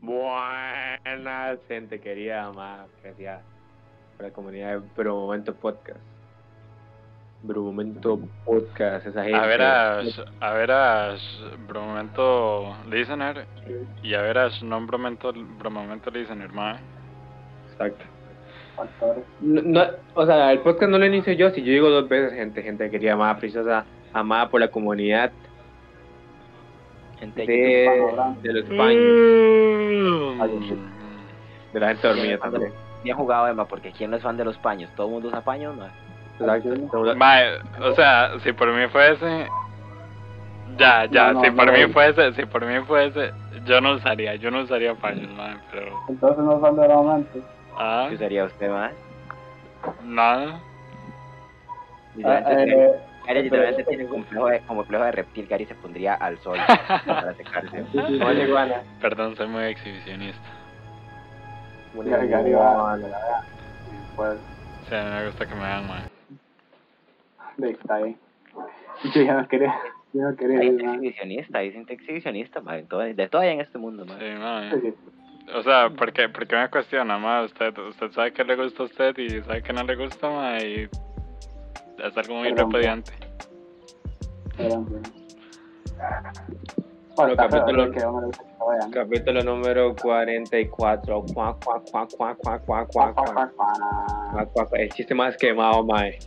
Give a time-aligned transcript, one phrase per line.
[0.00, 3.42] Buenas, gente querida, más gracias
[4.16, 5.98] por la comunidad de Bro Momento Podcast.
[7.42, 9.36] Bro Momento Podcast, esa gente.
[9.36, 11.20] A veras, a veras,
[11.66, 13.46] Bromomento Listener
[14.02, 16.78] y a veras, non Bromomento, Bromomento Listener, mae.
[17.72, 18.04] Exacto.
[19.40, 19.82] No, no,
[20.14, 22.88] o sea, el podcast no lo inicio yo, si yo digo dos veces, gente, gente
[22.88, 25.32] querida, amada, preciosa, amada por la comunidad
[27.18, 27.90] Gente, de,
[28.42, 29.77] de los Mm.
[30.38, 30.78] Paños,
[31.72, 32.72] de la gente dormida también.
[33.04, 34.90] bien jugado, Emma, porque ¿quién no es fan de los paños?
[34.96, 35.76] ¿Todo el mundo usa paños?
[35.76, 35.86] No.
[36.40, 37.14] Exacto.
[37.16, 39.48] Mae, o sea, si por mí fuese,
[40.76, 41.72] ya, ya, No, no, si por no.
[41.72, 43.32] mí fuese, si por mí fuese,
[43.64, 47.42] yo no usaría, yo no usaría paños, mae, pero, Entonces no son de romance.
[47.76, 48.92] ah, ¿Qué usaría usted más?
[50.04, 50.60] nada.
[52.14, 55.46] Literalmente, Eh, Gary literalmente tiene un complejo de, como complejo de reptil.
[55.46, 56.58] Gary se pondría al sol
[57.06, 57.84] para secarse.
[57.92, 57.98] sí.
[57.98, 58.82] iguana.
[59.00, 60.42] Perdón, soy muy exhibicionista.
[61.94, 62.96] Gary, Gary va.
[64.16, 64.38] Pues,
[64.84, 66.02] O sea, a mí me gusta que me vean, mae.
[67.58, 68.16] de- está ahí.
[69.14, 69.74] Yo ya no quería.
[70.14, 73.76] Yo no quería Hay gente exhibicionista, hay gente exhibicionista, todo- de todo hay en este
[73.78, 74.70] mundo, mae.
[74.70, 74.94] Sí, sí.
[75.54, 77.42] O sea, ¿por qué, por qué me cuestiona, ma?
[77.42, 80.58] Usted, usted sabe que le gusta a usted y sabe que no le gusta, ma,
[80.60, 80.88] y
[82.04, 83.12] es algo muy Perdón, repudiante.
[84.56, 85.02] Pero, bueno.
[87.36, 88.90] Capítulo- a.
[88.92, 91.24] Capítulo número 44.
[91.34, 93.14] Cuá, cuá, cuá, cuá, cuá, cuá, cuá, cuá.
[93.14, 94.78] Cuá, cuá, cuá.
[94.78, 96.18] El chiste más quemado, mae.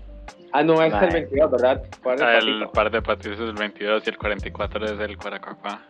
[0.54, 1.10] Ah, no, es el Mae.
[1.12, 1.82] 22, ¿verdad?
[2.04, 5.82] ¿Cuál es el par de patios es el 22 y el 44 es el cuaracuacuá.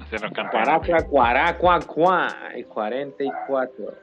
[0.00, 0.86] Así lo Cuará, cantamos.
[0.86, 2.28] cuá, cuará, cuá, cuá.
[2.54, 3.94] El 44.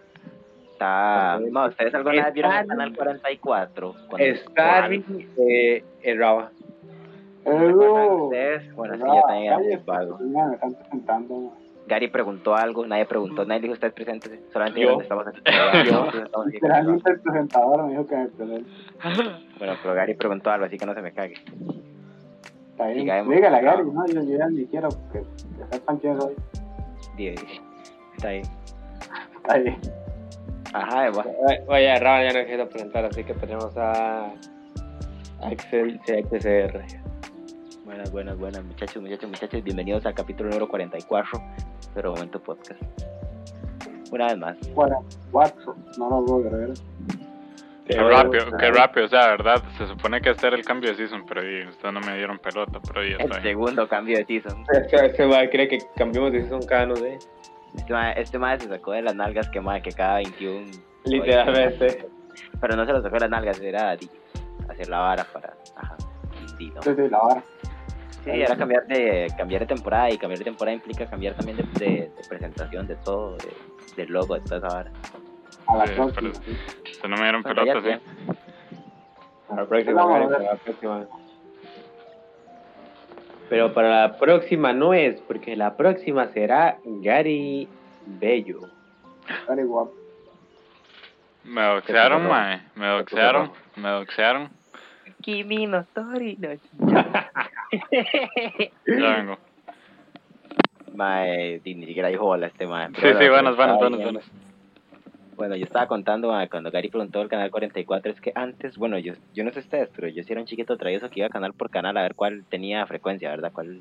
[0.80, 1.40] Está...
[1.52, 3.96] No, ¿ustedes alguna vez vieron el canal 44?
[4.08, 6.52] Cuando- Está eh, el Raba.
[7.46, 8.74] ¿No Uh, ustedes?
[8.76, 9.58] Bueno, sí, yo también ya
[10.46, 11.54] Me están presentando.
[11.88, 15.02] Gary preguntó algo, nadie preguntó, nadie dijo usted presente, solamente Yo.
[15.02, 15.42] estamos aquí.
[16.52, 18.70] Literalmente el presentador me dijo que me presente.
[19.58, 21.36] Bueno, pero Gary preguntó algo, así que no se me cague.
[22.72, 23.28] Está bien.
[23.30, 26.36] Dígale a Gary, no, yo, yo ya ni quiero que, que sepan quién soy.
[28.16, 28.42] Está ahí.
[29.38, 29.78] Está ahí.
[30.74, 31.26] Ajá, Eva.
[31.68, 34.32] Oye, Raba ya no quiero presentar, así que tenemos a
[35.42, 36.84] Axel CXR.
[37.86, 39.64] Buenas, buenas, buenas, muchachos, muchachos, muchachos.
[39.64, 41.42] Bienvenidos al capítulo número 44,
[41.96, 42.82] pero momento podcast.
[44.12, 44.58] Una vez más.
[44.76, 46.74] Bueno, Watson, no lo puedo creer.
[47.88, 50.98] Qué rápido, qué rápido, o sea, verdad, se supone que este era el cambio de
[50.98, 54.64] season, pero ustedes no me dieron pelota, pero ya El segundo cambio de season.
[54.72, 57.18] Este, este va cree que cambiamos de season cada no sé.
[57.76, 60.72] Este mae este mae se sacó de las nalgas que, mae, que cada 21.
[61.06, 62.08] Literalmente.
[62.60, 64.10] Pero no se lo sacó de las nalgas, era di,
[64.70, 65.54] hacer la vara para.
[65.76, 65.96] Ajá.
[66.58, 66.82] Sí, ¿no?
[66.82, 67.44] Sí, sí, la vara.
[68.24, 71.64] Sí, era cambiar de, cambiar de temporada y cambiar de temporada implica cambiar también de,
[71.80, 73.48] de, de presentación, de todo, de,
[73.96, 74.92] del logo, de toda esa vara.
[75.68, 76.32] A la Sí, próxima.
[76.32, 76.58] pero- sí.
[76.92, 78.36] Ustedes no me dieron Bueno, pelota, ya sí.
[79.50, 81.08] A la próxima, Vamos a la próxima.
[83.50, 87.68] Pero para la próxima no es, porque la próxima será Gary
[88.06, 88.62] Bello.
[89.48, 89.94] Gary guapo.
[91.44, 94.50] Me doxearon, mae, me doxearon, me doxearon.
[95.22, 96.50] Kimi no Tori no
[96.86, 97.18] Ya
[99.18, 99.38] vengo.
[100.94, 102.90] Mae, ni siquiera dijo hola este mae.
[102.90, 104.32] Sí, sí, buenas, buenas, buenas, buenas.
[105.40, 109.00] Bueno, yo estaba contando mae, cuando Gary preguntó el canal 44, es que antes, bueno,
[109.00, 111.54] yo, yo no sé ustedes, pero yo sí era un chiquito travieso que iba canal
[111.54, 113.50] por canal a ver cuál tenía frecuencia, ¿verdad?
[113.54, 113.80] ¿Cuál,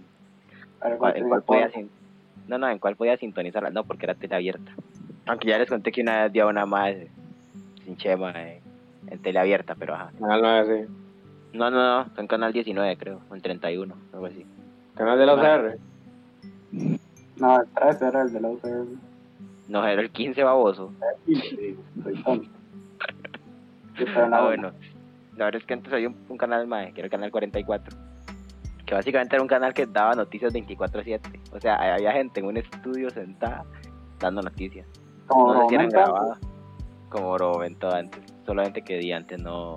[0.80, 1.90] A ver, cuál- en ¿cuál podía sin-
[2.46, 4.70] No, no, en cuál podía sintonizarla, no, porque era tele abierta.
[5.26, 6.94] Aunque ya les conté que una vez dio una más
[7.84, 8.62] sin chema eh,
[9.08, 10.12] en tele abierta, pero ajá.
[10.16, 10.94] Canal 9, sí.
[11.58, 14.46] No, no, no, fue en canal 19, creo, o en 31, algo así.
[14.94, 15.76] Canal de la UCR.
[17.36, 19.07] No, el 13 era el de la UCR.
[19.68, 20.92] No, era el 15 baboso.
[22.02, 22.48] Soy tonto.
[23.96, 24.72] Pero Ah, bueno.
[25.36, 27.96] La verdad es que antes había un, un canal más, que era el canal 44.
[28.86, 31.20] Que básicamente era un canal que daba noticias 24-7.
[31.52, 33.64] O sea, había gente en un estudio sentada
[34.18, 34.86] dando noticias.
[35.26, 36.38] Como No sé si eran grabadas.
[37.10, 38.22] Como momento antes.
[38.46, 39.74] Solamente que di antes no.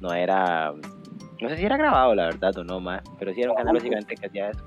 [0.00, 0.72] No era.
[1.40, 3.02] No sé si era grabado, la verdad, o no más.
[3.18, 4.64] Pero sí era un canal básicamente que hacía eso.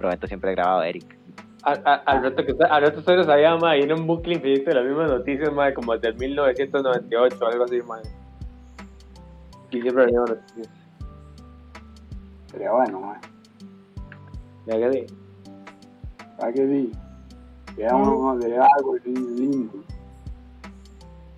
[0.00, 1.16] Momento siempre grabado Eric.
[1.64, 4.84] Al, rato que al rato ustedes sabían, ma, y en un bucle infinito de las
[4.84, 8.00] mismas noticias, ma, como desde 1998 o algo así, ma.
[9.70, 10.68] Y siempre había noticias.
[12.50, 13.20] Sería bueno, man.
[14.66, 15.06] Ya que sí.
[16.38, 16.92] ¿Sabes que sí?
[17.76, 18.08] Sería Mm.
[18.08, 19.72] uno de algo lindo.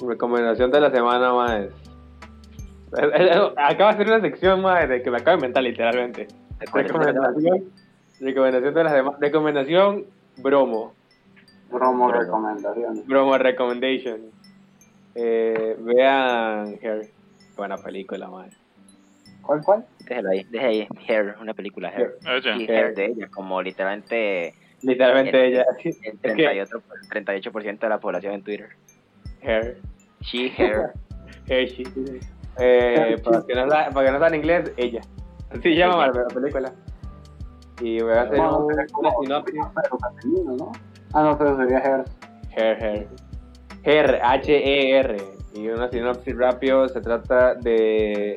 [0.01, 1.71] Recomendación de la semana, ma, es...
[2.93, 6.29] es- es- Acaba de ser una sección, ma, de que me acabo de inventar literalmente.
[6.73, 7.65] Recomendación,
[8.21, 9.17] recomendación de la semana.
[9.21, 10.07] Recomendación
[10.39, 10.95] bromo.
[11.71, 12.13] Promo.
[12.13, 13.07] recomendaciones.
[13.07, 14.21] Bromo recommendation.
[15.15, 17.11] Eh, vean Hair.
[17.57, 18.51] Buena película, madre.
[19.43, 19.85] ¿Cuál, cuál?
[20.09, 20.89] Déjelo ahí, déjelo ahí.
[21.09, 22.17] Hair, una película Hair.
[22.23, 25.65] Y Oye, Hair de ella, como literalmente Literalmente Eh, ella.
[25.83, 28.69] el Es que 38, 38% de la población en Twitter.
[29.43, 29.79] Hair.
[30.21, 30.93] She, Hair.
[31.49, 31.85] Hair she.
[32.59, 35.01] Eh, para, que no para que no saben inglés, ella.
[35.51, 36.73] Así se llama la, la película.
[37.81, 39.61] Y voy a hacer Bueno, un- sería una como- sinopsis.
[40.59, 40.73] ¿no?
[41.13, 42.05] Ah, no, pero sería hair.
[43.85, 45.17] Hair, H-E-R.
[45.55, 46.89] Y una sinopsis rápido.
[46.89, 48.35] Se trata de.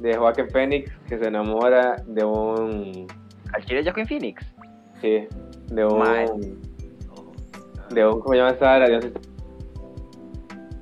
[0.00, 3.06] De Joaquin Phoenix que se enamora de un.
[3.52, 4.44] ¿Al chile Joaquin Phoenix?
[5.00, 5.26] Sí.
[5.70, 5.98] De un.
[5.98, 6.26] Mae.
[7.90, 8.20] De un.
[8.20, 8.88] ¿Cómo se llama esa área?
[8.88, 9.12] De un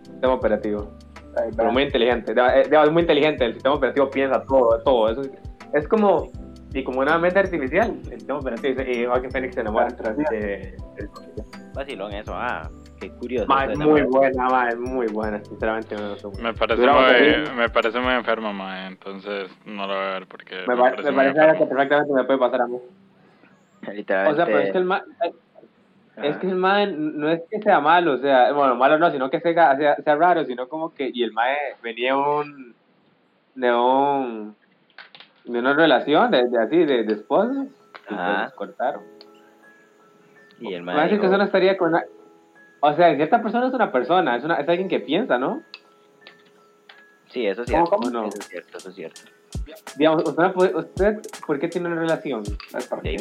[0.04, 0.88] sistema operativo.
[1.56, 2.34] Pero muy inteligente.
[2.34, 3.44] de- de- Es muy inteligente.
[3.44, 4.78] El sistema operativo piensa todo.
[4.82, 5.08] todo.
[5.10, 5.30] Eso es,
[5.74, 6.28] es como.
[6.74, 7.90] Y como una mente artificial.
[8.10, 8.82] El sistema operativo.
[9.08, 10.30] Joaquin Phoenix se enamora días.
[10.30, 10.76] de.
[11.74, 12.70] Vacilón eso, ah,
[13.00, 13.46] qué curioso.
[13.46, 15.42] Ma, es muy buena, ma, es muy buena.
[15.44, 20.12] Sinceramente me me parece muy, me parece muy enfermo, mae, entonces no lo voy a
[20.14, 22.78] ver porque Me, pa- me muy parece algo que perfectamente me puede pasar a mí.
[23.92, 24.32] Literalmente.
[24.32, 25.02] O sea, pero es que el ma,
[26.16, 26.40] es ajá.
[26.40, 29.40] que el man no es que sea malo, o sea, bueno, malo no, sino que
[29.40, 32.74] sea, sea, sea raro, sino como que, y el mae venía un,
[33.54, 34.54] de un,
[35.44, 38.42] de una relación, de, de así, de, de y Ajá.
[38.42, 39.02] pues cortaron.
[40.60, 42.04] Y el parece que eso no estaría con una,
[42.80, 45.62] o sea, cierta persona es una persona, es, una, es alguien que piensa, ¿no?
[47.28, 47.90] Sí, eso es cierto.
[47.90, 48.28] ¿Cómo, cómo no?
[48.28, 49.20] Eso es cierto, eso es cierto.
[49.96, 52.44] Digamos, usted, usted ¿por qué tiene una relación?
[52.44, 53.16] Sí,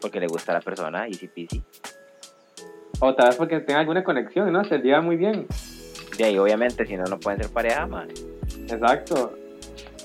[0.00, 1.62] porque le gusta a la persona, easy peasy.
[3.00, 4.64] O tal vez porque tenga alguna conexión, ¿no?
[4.64, 5.46] Se lleva muy bien.
[6.16, 8.08] De ahí, obviamente, si no, no pueden ser pareja, man.
[8.68, 9.36] Exacto.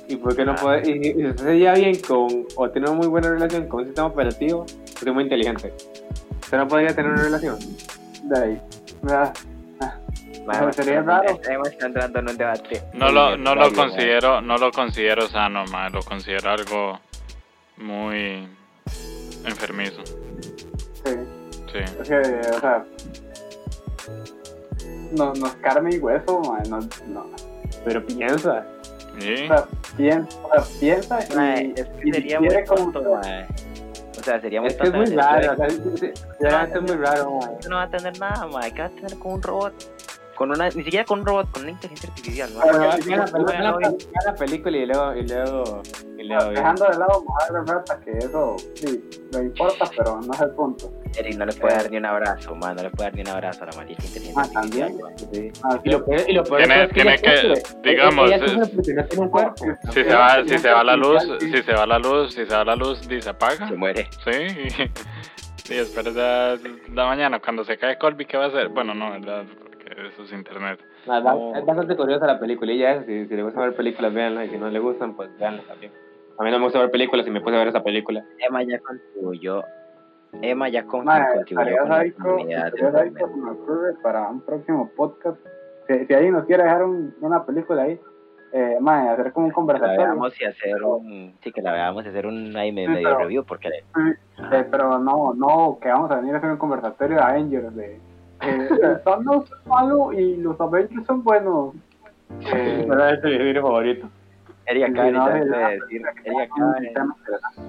[0.09, 0.55] ¿Y por qué no Ah.
[0.61, 0.89] puede?
[0.89, 4.07] Y, y se lleva bien con, o tiene una muy buena relación con un sistema
[4.07, 5.73] operativo, es muy inteligente.
[6.41, 7.57] ¿Usted no podría tener una relación?
[8.23, 8.61] De ahí.
[9.03, 9.31] Ma,
[10.51, 11.29] Pero sería raro.
[11.29, 12.81] Estamos entrando en un debate.
[12.93, 16.99] No lo, no lo considero, no lo considero sano, mae, lo considero algo
[17.77, 18.47] muy
[19.45, 20.03] enfermizo.
[21.05, 21.11] sí.
[21.71, 21.77] Sí.
[22.01, 22.15] Es que,
[22.49, 22.83] o sea.
[25.11, 26.63] No, no es carne y hueso, man.
[26.67, 26.79] No,
[27.13, 27.25] no.
[27.85, 28.65] Pero piensa.
[29.21, 29.65] Sea,
[29.97, 31.19] piensa, o sea, piensa
[31.61, 33.11] y, es que sería muy como tonto.
[33.11, 35.53] O sea, sería muy Es que es muy raro.
[35.53, 35.55] O
[36.41, 37.39] sea, es muy raro.
[37.39, 37.51] man.
[37.69, 38.61] no va a tener nada, ma.
[38.69, 39.73] ¿Qué va a tener con un robot?
[40.35, 42.61] Con una, ni siquiera con un robot, con una inteligencia artificial, ma.
[42.63, 44.07] Pero Bueno, sí, vea la, sí, vea sí, la- sí.
[44.11, 45.81] vea la película y luego, y luego,
[46.27, 46.53] bien.
[46.55, 47.23] Dejando de lado
[47.65, 50.91] de rata, que eso sí, no importa, pero no es el punto.
[51.17, 52.73] Eric no le puede dar ni un abrazo, ma.
[52.73, 54.97] No le puede dar ni un abrazo a la maldita inteligencia Ah, también.
[55.31, 55.51] Sí.
[55.63, 59.65] Ah, Y lo peor, y lo peor Tiene- es que tiene que- digamos, es- cuerpo.
[59.91, 62.55] Si se va, si se va la luz, si se va la luz, si se
[62.55, 63.67] va la luz, se apaga.
[63.67, 64.07] Se muere.
[64.23, 64.31] Sí.
[65.71, 66.57] Y después de
[66.95, 68.69] la mañana, cuando se cae Colby, ¿qué va a hacer?
[68.69, 69.43] Bueno, no, ¿verdad?
[69.61, 70.79] Porque eso es internet.
[71.07, 71.55] Ah, va- No.
[71.55, 74.45] Es bastante curiosa la película y ya es, si, si le gusta ver películas, véanla,
[74.45, 75.91] y si no le gustan, pues véanla también.
[76.39, 78.23] A mí no me gusta ver películas y me puse a ver esa película.
[78.39, 79.63] Emma ya contribuyó.
[80.41, 82.71] Emma ya con- Madre, contribuyó con la sádico, comunidad.
[84.01, 85.37] para un próximo podcast.
[85.87, 87.99] Si, si alguien nos quiere dejar un- una película ahí,
[88.53, 90.01] eh, madre, hacer como un Que la conversatorio.
[90.01, 91.33] veamos y hacer un.
[91.43, 93.69] Sí, que la veamos y hacer un ahí me- Sí, medio pero- review, porque.
[93.69, 97.75] Eh, pero no, no, que vamos a venir a hacer un conversatorio de Avengers.
[97.75, 97.99] De,
[98.41, 98.69] eh,
[99.03, 101.75] Thanos es malo y los Avengers son buenos.
[102.53, 104.07] Eh, Pero es mi favorito.
[104.69, 106.01] Eric acaba de decir.
[106.25, 107.61] Eric acaba de- tema interesante.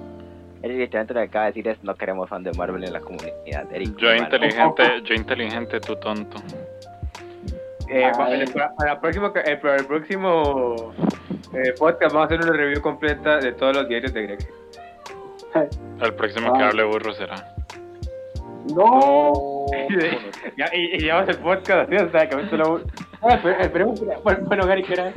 [0.63, 2.99] Eric literalmente lo que acaba de decir es: no queremos fan de Marvel en la
[2.99, 3.65] comunidad.
[3.73, 6.37] Eric, Yo inteligente, yo inteligente, tú tonto.
[7.89, 8.43] Eh, Ah, para, eh.
[8.43, 10.93] el próximo, eh, para el próximo
[11.53, 14.47] eh, podcast vamos a hacer una review completa de todos los diarios de Greg.
[16.01, 16.69] El próximo que Ah.
[16.69, 17.35] hable burro será.
[18.75, 19.65] No,
[20.57, 22.81] Ya, y, y llevamos el podcast así hasta que solo...
[23.21, 24.05] Ah, esper- Esperemos que...
[24.23, 25.11] Bueno, bueno, Gary, ¿qué era?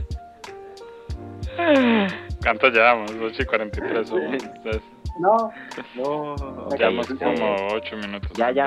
[2.42, 3.10] ¿Cuánto llevamos?
[3.10, 4.42] 8 y 43 somos.
[4.42, 4.82] Entonces,
[5.18, 5.50] no.
[5.94, 6.68] No.
[6.76, 8.30] Llevamos como 8 minutos.
[8.36, 8.66] Ya, ya.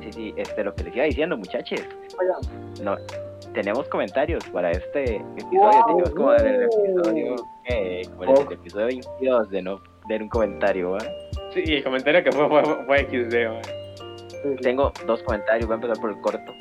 [0.00, 1.80] Sí, sí, este, lo que les iba diciendo, muchachos.
[2.82, 2.96] No,
[3.52, 5.60] tenemos comentarios para este episodio.
[5.60, 5.86] Wow.
[5.86, 7.36] Tenemos como en el episodio.
[7.68, 10.98] Eh, ¿cuál es el episodio 22 de no leer un comentario, ¿va?
[11.54, 14.58] Sí, y el comentario que fue fue, fue XD, man.
[14.60, 16.52] Tengo dos comentarios, voy a empezar por el corto.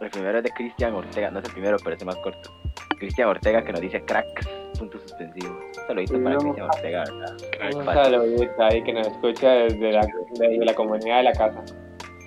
[0.00, 2.50] El primero es de Cristian Ortega, no es el primero, pero es el más corto.
[2.98, 5.54] Cristian Ortega que nos dice cracks, punto suspensivo.
[5.54, 7.36] Un saludito para Cristian a- Ortega, ¿verdad?
[7.74, 10.06] Un saludito ahí que nos escucha desde la,
[10.38, 11.64] desde la comunidad de la casa.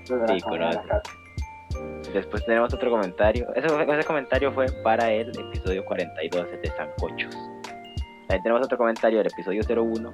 [0.03, 0.79] Sí, conoce.
[2.13, 3.47] Después tenemos otro comentario.
[3.55, 7.35] Ese, ese comentario fue para el episodio 42 de Sancochos.
[8.27, 10.11] También tenemos otro comentario del episodio 01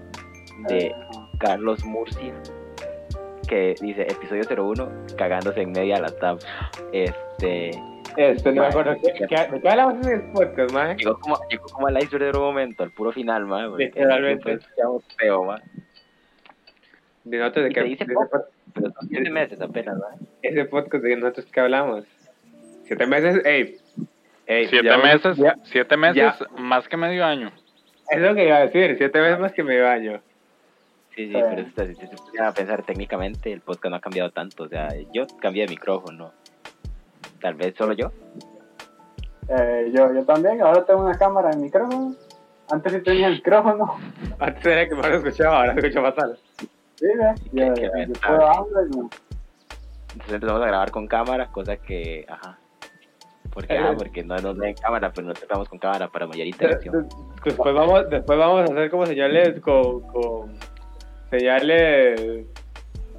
[0.68, 0.94] de
[1.39, 2.34] Carlos Murcia.
[3.48, 6.39] que dice episodio 01, cagándose en media la tab.
[6.92, 7.72] Este.
[8.18, 8.96] Este, no me acuerdo.
[9.02, 10.96] ¿qué- qué- ¿De qué hablamos en el podcast, mae?
[10.96, 13.76] Llegó como, llegó como al iceberg de un momento, al puro final, man.
[13.78, 14.60] Literalmente.
[15.18, 15.62] feo, man.
[17.24, 18.46] De nosotros de que se dice de poco.
[18.74, 20.20] Pero son siete meses apenas, man.
[20.42, 22.06] ese podcast de nosotros que hablamos.
[22.84, 23.78] Siete meses, ey.
[24.48, 26.48] Ey, Siete ya- meses, ya- siete meses, ya.
[26.62, 27.52] más que medio año.
[28.12, 30.22] es lo que iba a decir, siete meses más que me baño.
[31.16, 34.66] Sí, sí, pero si se pusiera a pensar técnicamente, el podcast no ha cambiado tanto.
[34.66, 36.32] O sea, yo cambié de micrófono.
[37.46, 38.12] Tal vez solo yo.
[39.50, 42.16] Eh, yo, yo también, ahora tengo una cámara en micrófono.
[42.72, 43.98] Antes sí tenía micrófono.
[44.40, 46.40] Antes era que me lo escuchaba, ahora se escucha fatal.
[46.96, 47.34] Sí, ve.
[47.52, 48.28] Yo, Qué yo ventaja.
[48.36, 48.98] puedo hablar y.
[48.98, 52.58] Entonces empezamos a grabar con cámara, cosa que, ajá.
[53.54, 53.80] Porque, Eh.
[53.80, 57.08] ah, porque no nos ven cámara, pero nosotros estamos con cámara para mayor interacción.
[57.44, 60.52] Después vamos, después vamos a hacer como señales con, con
[61.30, 62.44] señales.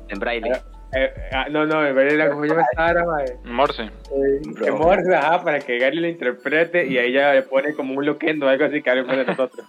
[0.08, 0.50] En braille.
[0.92, 3.36] Eh, ah, no, no, en vez de la como llama esta hora, mae.
[3.44, 3.82] Morse.
[3.84, 8.06] Eh, Morse, ajá, para que Gary lo interprete y ahí ya le pone como un
[8.06, 9.66] loquendo o algo así que hable de nosotros.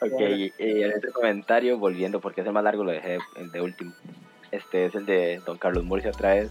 [0.00, 3.50] Ok, y, y en este comentario, volviendo, porque es el más largo, lo dejé el
[3.50, 3.92] de último.
[4.52, 6.50] Este es el de Don Carlos Murcia otra vez,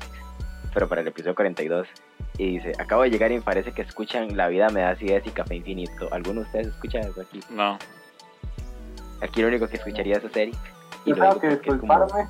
[0.73, 1.87] pero para el episodio 42.
[2.37, 5.25] Y dice, acabo de llegar y me parece que escuchan La vida me da acidez
[5.25, 6.09] y café infinito.
[6.11, 7.39] ¿Alguno de ustedes escucha eso aquí?
[7.49, 7.77] No.
[9.21, 10.57] Aquí lo único que escucharía es Eric.
[11.05, 12.27] Y Yo tengo que como- disculparme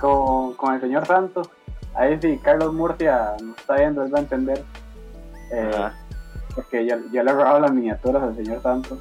[0.00, 1.48] con, con el señor Santos.
[1.94, 4.62] Ahí sí, Carlos Murcia nos está viendo, él va a entender.
[5.52, 5.88] Eh,
[6.54, 8.98] porque yo, yo le he robado las miniaturas al señor Santos.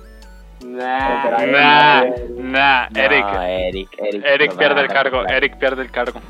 [0.63, 2.05] Nah, Nah,
[2.38, 3.25] nah, No, Eric.
[3.41, 5.33] Eric, Eric, pierde el cargo, hablar.
[5.36, 6.22] Eric pierde el cargo.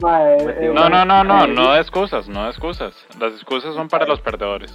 [0.00, 2.94] Ma, eh, Pues eh, No, no, no, no, eh, no excusas, no excusas.
[3.18, 4.74] Las excusas son para los perdedores.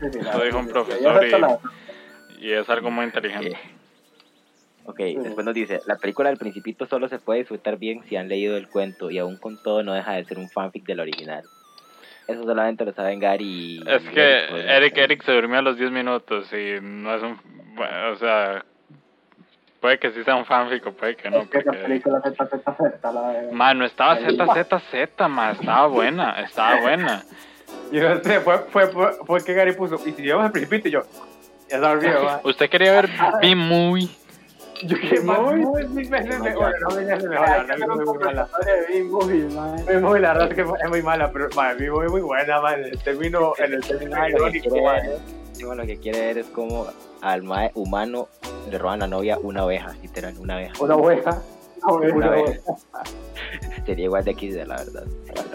[0.00, 3.58] Eso dijo un profesor y- Y es algo muy inteligente.
[4.88, 8.26] Ok, después nos dice, la película del Principito solo se puede disfrutar bien si han
[8.26, 11.44] leído el cuento y aún con todo no deja de ser un fanfic del original.
[12.26, 13.82] Eso solamente lo saben Gary y...
[13.86, 14.44] Es y que
[14.76, 17.38] Eric, Eric se durmió a los 10 minutos y no es un...
[17.74, 18.64] bueno, o sea,
[19.78, 21.40] puede que sí sea un fanfic o puede que no.
[21.40, 21.80] es que Porque...
[21.80, 23.52] película Z, Z, Z, la.
[23.52, 27.24] Man, no estaba ZZZ, man, estaba buena, estaba buena.
[27.92, 29.96] Yo no sé, fue, fue, fue, fue que Gary puso.
[30.06, 31.02] Y si llevamos al principito, y yo.
[31.68, 32.40] Ya se olvidó.
[32.44, 33.10] ¿Usted quería ver
[33.42, 34.08] B-Movie?
[34.82, 36.54] Yo que muy, mil veces me.
[36.54, 38.48] Bueno, no me digas mejor, la verdad es muy mala.
[39.86, 42.60] Muy, muy, la verdad es que es muy mala, pero man, mi muy, muy buena,
[42.60, 42.84] man.
[42.84, 46.86] El término, en el término irónico, lo que quiere ver es como
[47.20, 47.42] al
[47.74, 48.28] humano
[48.70, 50.74] le roban la novia una oveja, literal, una oveja.
[50.80, 51.42] Una oveja.
[51.86, 52.74] Una oveja.
[53.86, 55.04] Sería igual de de la verdad.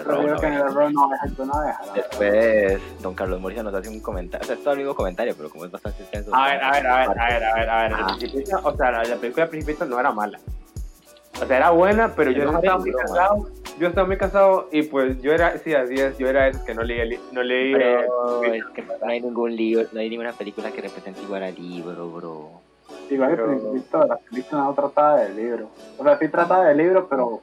[0.06, 1.80] Una que en el error no una.
[1.94, 5.34] Después, don Carlos Murcia nos hace un comentario, o sea, es todo el mismo comentario,
[5.38, 6.34] pero como es bastante extenso.
[6.34, 7.94] A ver, a ver, a ver, a ver, a ver, a ver.
[8.64, 10.40] O sea, la, la película Principito no era mala.
[11.42, 13.50] O sea, era buena, pero yo no estaba muy cansado.
[13.80, 16.76] Yo estaba muy cansado y pues yo era, sí, así es, yo era ese que
[16.76, 17.78] no leía, no leía.
[17.78, 21.56] Pero es que no hay ningún libro, no hay ninguna película que represente igual al
[21.56, 22.62] libro, bro.
[23.10, 25.70] Igual el Pero- Principito, la película no trataba del libro.
[25.98, 27.42] O sea, sí trataba del libro, pero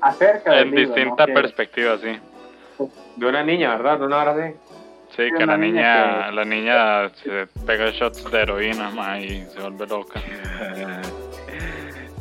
[0.00, 0.94] acerca del En libro.
[0.94, 1.26] distinta ¿no?
[1.26, 2.18] Que- perspectiva, sí.
[3.16, 3.98] De una niña, ¿verdad?
[3.98, 4.34] De una hora.
[4.46, 4.54] Sí,
[5.16, 9.44] Sí, que la niña niña, que- la niña se pega shots de heroína, ma, y
[9.46, 10.20] se vuelve loca.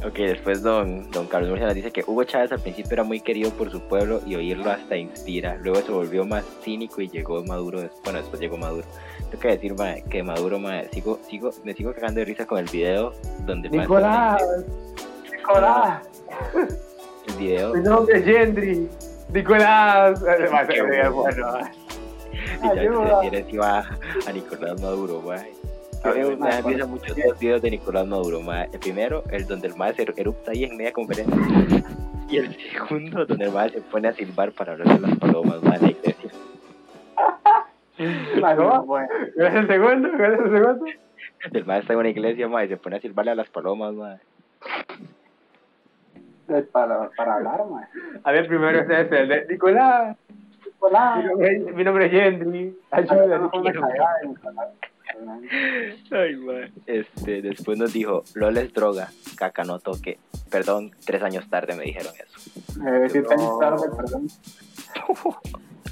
[0.03, 3.20] Ok, después don, don Carlos Murcia nos dice que Hugo Chávez al principio era muy
[3.20, 5.58] querido por su pueblo y oírlo hasta inspira.
[5.62, 7.88] Luego se volvió más cínico y llegó Maduro.
[8.03, 8.88] Bueno, después llegó Maduro.
[9.29, 12.58] Tengo que decir ma, que Maduro, ma, sigo, sigo, me sigo cagando de risa con
[12.58, 13.13] el video
[13.46, 14.41] donde Nicolás,
[15.31, 16.01] Nicolás,
[17.27, 18.89] El video mi nombre es Gendry.
[19.31, 20.24] Nicolás.
[20.24, 20.81] A Qué
[21.12, 21.62] bueno.
[22.62, 25.36] y ya se encima a Nicolás Maduro, ma.
[26.03, 28.63] Yo Ay, me, risa muchos dos videos de Nicolás Maduro, ma.
[28.63, 31.38] El primero, el donde el ma se erupta ahí en media conferencia.
[32.27, 35.62] Y el segundo, donde el ma se pone a silbar para hablar de las palomas,
[35.62, 36.31] ma, en la iglesia.
[38.39, 40.10] ¿Cuál es el segundo?
[40.17, 40.86] ¿Cuál es el segundo?
[41.53, 43.93] El ma está en una iglesia, ma, y se pone a silbarle a las palomas,
[43.93, 44.17] ma.
[46.48, 47.88] es para, para hablar, ma.
[48.24, 50.17] A ver, primero es ese, el de Nicolás.
[50.65, 51.24] Nicolás.
[51.75, 52.75] Mi nombre, es- Gendry.
[52.89, 53.51] Ayuda,
[56.11, 56.71] Ay.
[56.85, 60.19] Este, después nos dijo, LOL es droga, caca no toque.
[60.49, 62.51] Perdón, tres años tarde me dijeron eso.
[62.85, 63.57] Eh, si te No.
[63.59, 64.27] tarde, perdón.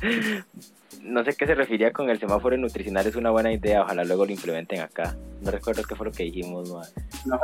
[1.02, 4.26] No sé qué se refería con el semáforo nutricional, es una buena idea, ojalá luego
[4.26, 5.16] lo implementen acá.
[5.42, 6.84] No recuerdo qué fue lo que dijimos, ma.
[7.26, 7.40] No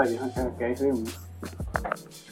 [0.58, 1.20] qué hicimos.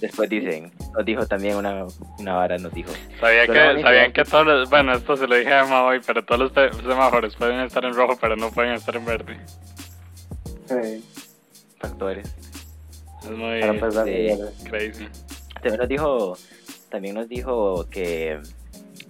[0.01, 1.86] Después dicen, nos dijo también una,
[2.20, 5.53] una vara, nos dijo, Sabía que, sabían que todos los, bueno, esto se lo dije
[5.53, 8.96] a Emma hoy, pero todos los semáforos pueden estar en rojo, pero no pueden estar
[8.96, 9.38] en verde.
[10.65, 11.03] Sí.
[11.80, 12.36] factores.
[13.24, 14.65] Es muy sí.
[14.70, 15.08] crazy.
[15.53, 16.38] También nos dijo,
[16.89, 18.39] también nos dijo que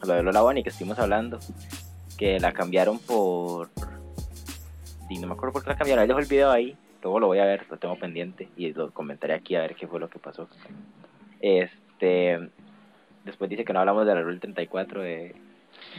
[0.06, 1.40] lo de Lola Bunny que estuvimos hablando,
[2.24, 3.70] que la cambiaron por.
[5.10, 6.04] Y no me acuerdo por qué la cambiaron.
[6.04, 8.92] Él dejó el video ahí, luego lo voy a ver, lo tengo pendiente y lo
[8.92, 10.48] comentaré aquí a ver qué fue lo que pasó.
[11.42, 12.50] Este.
[13.26, 15.36] Después dice que no hablamos de la Rule 34 de,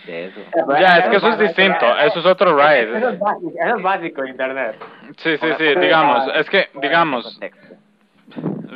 [0.06, 0.40] de eso.
[0.78, 3.14] Ya, es que eso es distinto, eso es otro Eso ride.
[3.14, 4.76] es básico, eso es básico internet.
[5.18, 7.38] Sí, sí, sí, digamos, es que, digamos,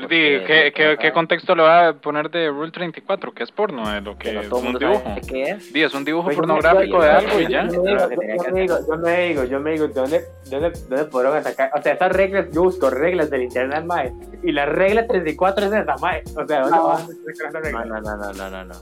[0.07, 3.33] Di, ¿qué, qué, qué contexto le va a poner de Rule 34?
[3.33, 5.03] Que es porno, de lo que es un dibujo.
[5.15, 5.73] de qué es.
[5.73, 7.69] Di, es un dibujo Pues yo me- pornográfico yo- de yo- algo y ya.
[7.69, 11.05] Yo me digo, yo me digo, yo me digo, yo me digo, ¿dónde, dónde, dónde
[11.07, 11.71] podrán atacar?
[11.75, 14.13] O sea, esas reglas, yo busco reglas del internet, mae,
[14.43, 16.23] y la regla 34 es esa, mae.
[16.37, 16.89] O sea, ¿dónde No.
[16.89, 17.85] van a sacar regla?
[17.85, 18.65] no, no, no, no, no.
[18.65, 18.75] no.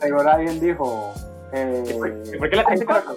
[0.00, 1.14] Seguro alguien dijo.
[1.52, 3.16] Eh, ¿Y por- y por qué la 34?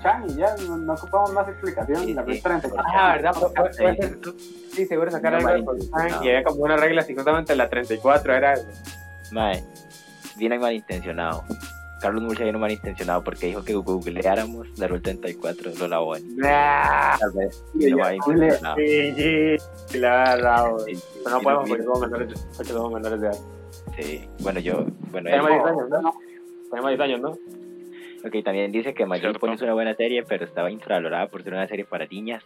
[0.00, 2.04] Chan y ya, no, no ocupamos más explicación.
[2.04, 2.40] Sí, la sí.
[2.40, 2.92] 34.
[2.94, 3.34] Ah, ¿verdad?
[3.56, 3.76] Pues,
[4.72, 6.08] Sí, seguro sacar No, algo de malintencionado.
[6.08, 8.54] Pornhub, y había como una regla, si justamente la 34 era.
[9.32, 9.64] Mae,
[10.36, 11.44] viene malintencionado.
[12.00, 16.34] Carlos Murcia vino malintencionado porque dijo que googleáramos la Rule 34 de Lola Bunny.
[16.36, 18.76] Nah, Tal vez Sí, malintencionado.
[18.76, 20.64] sí, sí, la verdad.
[20.86, 23.38] Sí, Pero no podemos porque somos menores, porque somos menores de edad.
[23.98, 26.14] Sí, bueno, yo, bueno, Tenemos él- 10 años, ¿no?
[26.70, 27.38] Tenemos 10 años, ¿no?
[28.24, 29.38] Ok, también dice que Cierto.
[29.38, 32.44] Pony es una buena serie, pero estaba infravalorada por ser una serie para niñas.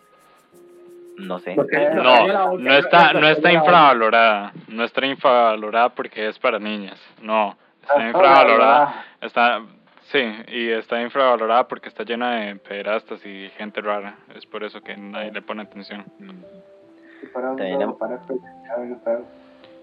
[1.16, 1.54] No sé.
[1.54, 4.52] No, no está, no está infravalorada.
[4.68, 7.00] No está infravalorada porque es para niñas.
[7.22, 9.04] No, está infravalorada.
[9.20, 9.62] Está,
[10.10, 14.16] sí, y está infravalorada porque está llena de pederastas y gente rara.
[14.34, 16.04] Es por eso que nadie le pone atención.
[16.18, 16.34] No-
[17.32, 17.52] para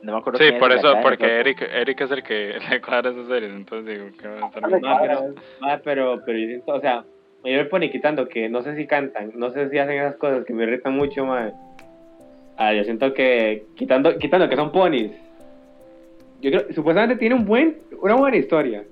[0.03, 1.39] No me acuerdo Sí, por eso, porque.
[1.39, 3.51] Eric, Eric es el que le cuadra esas series.
[3.53, 4.61] Entonces digo que va a estar.
[4.69, 7.03] No, pero, ah, pero, pero yo siento, o sea,
[7.43, 10.45] yo me pone quitando que no sé si cantan, no sé si hacen esas cosas
[10.45, 11.53] que me irritan mucho, madre.
[12.57, 15.11] Ah, yo siento que quitando, quitando que son ponis.
[16.41, 18.83] Yo creo, supuestamente tiene un buen, una buena historia.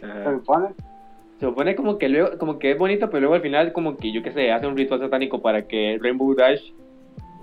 [0.00, 0.68] Se supone.
[1.38, 4.12] Se supone como que luego, como que es bonito, pero luego al final como que
[4.12, 6.60] yo qué sé, hace un ritual satánico para que Rainbow Dash,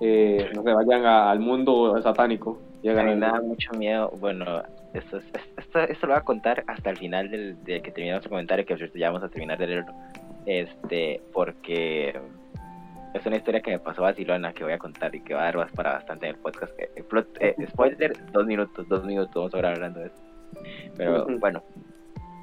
[0.01, 2.59] eh, no sé, vayan a- al mundo satánico.
[2.83, 4.11] Y A hagan mí me da mucho miedo.
[4.19, 4.63] Bueno,
[4.93, 8.23] esto, es- esto, esto lo voy a contar hasta el final del, de que terminemos
[8.23, 9.93] el comentario, que ya vamos a terminar de leerlo.
[10.45, 12.17] Este, porque
[13.13, 15.51] es una historia que me pasó vacilona que voy a contar y que va a
[15.51, 16.71] dar para bastante en el podcast.
[16.79, 20.15] Eh, eh, plot- eh, spoiler, dos minutos, dos minutos, vamos a hablar hablando de eso.
[20.95, 21.61] Pero bueno,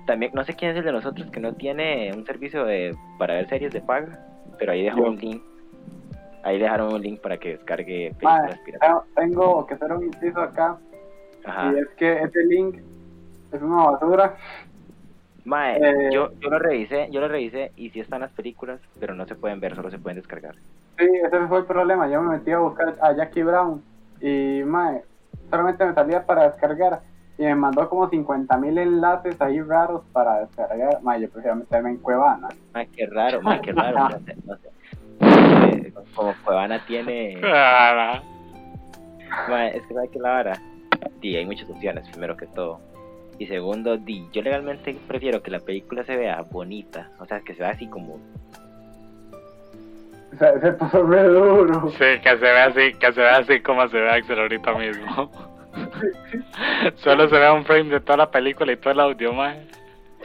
[0.07, 3.35] también no sé quién es el de nosotros que no tiene un servicio de, para
[3.35, 4.19] ver series de paga,
[4.59, 5.11] pero ahí dejó Yo.
[5.11, 5.43] un link.
[6.45, 9.03] Ahí dejaron un link para que descargue Madre, películas piratas.
[9.15, 10.79] tengo- que hacer un inciso acá.
[11.45, 11.73] Ajá.
[11.73, 12.77] Y es que ese link
[13.53, 14.37] es una basura.
[15.45, 19.15] Mae, Eh, yo, yo lo revisé, yo lo revisé y sí están las películas, pero
[19.15, 20.55] no se pueden ver, solo se pueden descargar.
[20.99, 22.09] Sí, ese fue el problema.
[22.09, 23.83] Yo me metí a buscar a Jackie Brown
[24.21, 25.03] y, mae,
[25.51, 27.01] solamente me salía para descargar
[27.37, 31.03] y me mandó como 50.000 enlaces ahí raros para descargar.
[31.03, 32.49] Mae, yo prefiero meterme en Cuevana.
[32.73, 34.69] Mae, qué raro, mae, qué raro, no sé, no sé.
[36.15, 37.41] Como Cuevana tiene, es
[39.87, 40.61] que sabe que la vara,
[41.21, 42.81] y hay muchas opciones, primero que todo.
[43.39, 47.55] Y segundo, di, yo legalmente prefiero que la película se vea bonita, o sea, que
[47.55, 48.21] se vea así como,
[50.33, 51.91] O sea, se puso re duro.
[51.91, 55.31] Sí, que se ve así, que se ve así como se ve Axel ahorita mismo.
[56.97, 59.67] Solo se ve un frame de toda la película y todo el audio, mae.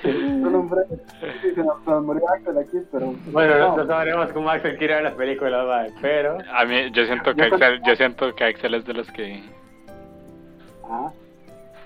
[1.85, 3.13] Nos, murió Axel aquí, pero.
[3.31, 3.77] Bueno, no.
[3.77, 6.37] no sabremos cómo Axel quiere ver las películas, madre, pero...
[6.53, 9.43] A mí, yo siento que Axel, yo siento que Axel es de los que,
[10.89, 11.11] Ah,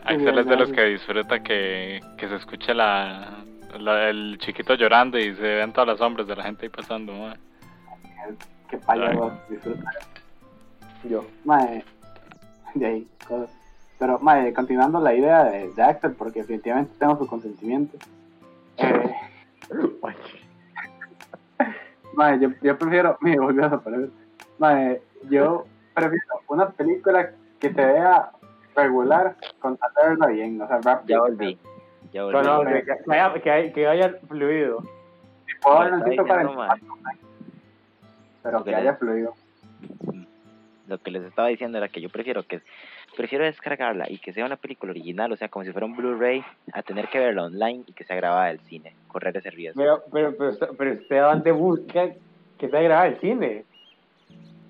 [0.05, 3.43] Axel es de los que disfruta que, que se escuche la,
[3.79, 7.13] la- el chiquito llorando y se ven todas las sombras de la gente ahí pasando,
[8.69, 9.91] qué payaso disfruta.
[11.09, 11.83] Yo, mae,
[12.75, 13.49] de ahí, cosas.
[13.99, 17.97] Pero, mae, continuando la idea de, de Axel, porque definitivamente tengo su consentimiento.
[18.77, 19.15] Eh,
[22.13, 24.09] mae, yo, yo prefiero, me volvió a desaparecer.
[24.57, 28.31] Mae, yo prefiero una película que se vea
[28.75, 31.07] regular con hacerla bien, o sea, rápido.
[31.07, 31.57] ya volví,
[32.11, 32.37] ya volví.
[32.41, 34.81] No, no, que, que haya, que, haya, que haya fluido.
[35.45, 36.03] Si puedo ver un
[38.43, 39.33] pero que haya fluido.
[40.87, 42.61] lo que les estaba diciendo era que yo prefiero que
[43.15, 46.43] prefiero descargarla y que sea una película original, o sea, como si fuera un Blu-ray,
[46.73, 49.81] a tener que verla online y que sea grabada del cine, correr ese riesgo.
[49.81, 52.09] Pero, pero, pero, pero usted dónde busca
[52.57, 53.65] que se grabado el cine.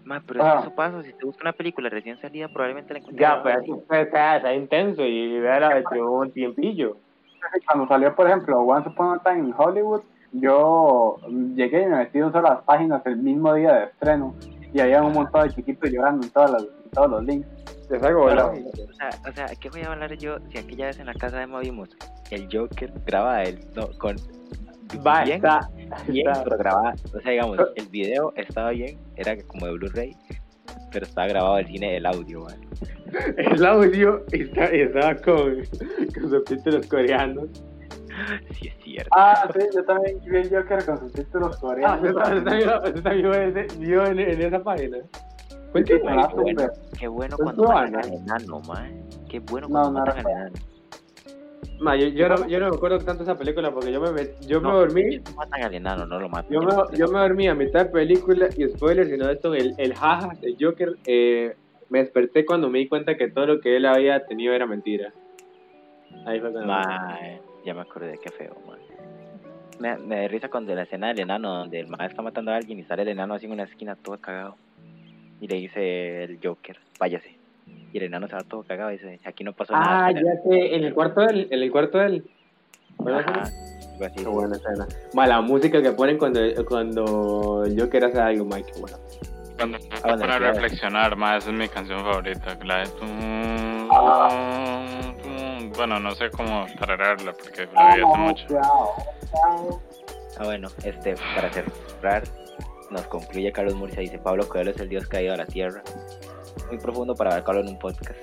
[0.05, 0.53] Ma, pero es Ah.
[0.55, 3.43] que eso pasa, si te busca una película recién salida, probablemente la encuentres Ya, grabada
[3.43, 3.61] pero ahí.
[3.61, 5.59] es que usted sea, sea intenso y vea
[5.91, 6.97] de un tiempillo.
[7.67, 10.01] cuando salió, por ejemplo, Once Upon a Time in Hollywood,
[10.33, 11.17] yo
[11.55, 14.33] llegué y me metí en todas las páginas el mismo día de estreno
[14.73, 17.47] y había un montón de chiquitos llorando en todas las, todos los links.
[17.91, 21.37] O sea, o sea, ¿qué voy a hablar yo si aquella vez en la casa
[21.37, 21.89] de Emma vimos
[22.31, 24.15] el Joker graba a él no, con
[25.05, 25.69] Va, bien, está.
[26.07, 26.43] bien, está.
[26.43, 30.15] pero grababa, o sea, digamos, el video estaba bien, era como de Blu-ray,
[30.91, 32.61] pero estaba grabado el cine el audio, man.
[33.37, 35.55] El audio está, estaba con,
[36.13, 37.47] con subtítulos coreanos.
[38.51, 39.09] Sí es cierto.
[39.15, 42.03] Ah, sí, yo también vi el Joker con sus títulos Ah, coreanos.
[42.03, 43.33] ¿usted también
[44.05, 44.97] en, en esa página?
[45.73, 46.27] Pues Sí, qué bueno.
[46.29, 46.71] qué bueno, súper.
[46.99, 47.99] qué bueno Pues cuando matan ¿no?
[47.99, 49.09] al enano, man.
[49.29, 50.55] Qué bueno No, cuando no matan al enano.
[51.79, 54.09] Ma, yo, yo, no, yo no me acuerdo tanto de esa película porque yo me,
[54.09, 55.17] met- yo me dormí.
[55.17, 56.51] no matan al enano, no lo matan.
[56.51, 59.73] Yo me, yo me dormí a mitad de película y spoiler, si no esto, el,
[59.77, 61.55] el jaja de Joker, eh,
[61.89, 65.11] me desperté cuando me di cuenta que todo lo que él había tenido era mentira.
[66.25, 66.71] Ahí fue cuando...
[66.71, 68.79] Mae, ya me acordé, qué feo, man.
[69.79, 72.55] Me, me da risa cuando la escena del enano, donde el mae está matando a
[72.55, 74.55] alguien y sale el enano así en una esquina todo cagado.
[75.43, 77.35] Y le dice el Joker, váyase.
[77.91, 80.05] Y el enano se va todo cagado y dice, aquí no pasó nada.
[80.05, 80.35] Ah, espera".
[80.35, 82.23] ya sé, en el cuarto del, en el cuarto del.
[82.95, 84.15] ¿Bueno, Ajá, así.
[84.15, 84.87] Qué buena escena.
[85.13, 88.97] Ma, la música que ponen cuando, cuando el Joker hace algo, Mike, qué bueno.
[89.57, 90.53] Cuando me Ah, pone bueno, a claro.
[90.53, 92.57] reflexionar, más esa es mi canción favorita.
[92.63, 92.87] La de.
[95.75, 98.45] Bueno, no sé cómo tarararla porque la vi hace mucho.
[100.39, 102.23] Ah, bueno, este, para cerrar,
[102.93, 105.83] nos concluye Carlos Murcia, dice Pablo Coelho es el dios caído a la tierra.
[106.69, 108.15] Muy profundo para abarcarlo en un podcast.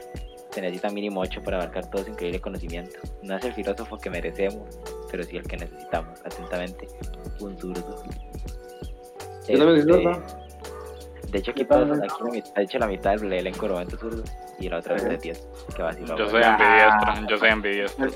[0.50, 2.98] Se necesita mínimo 8 para abarcar todo su increíble conocimiento.
[3.22, 4.78] No es el filósofo que merecemos,
[5.10, 6.18] pero sí el que necesitamos.
[6.24, 6.88] Atentamente,
[7.40, 8.02] un zurdo.
[9.46, 9.56] Este.
[11.30, 14.24] De hecho, aquí, todos- aquí la mitad, de hecho, la mitad del elenco es zurdo
[14.58, 15.48] y la otra vez de 10.
[15.76, 16.16] Que vaciló.
[16.16, 18.10] Yo soy ambidiestro, yo soy ambidiestro.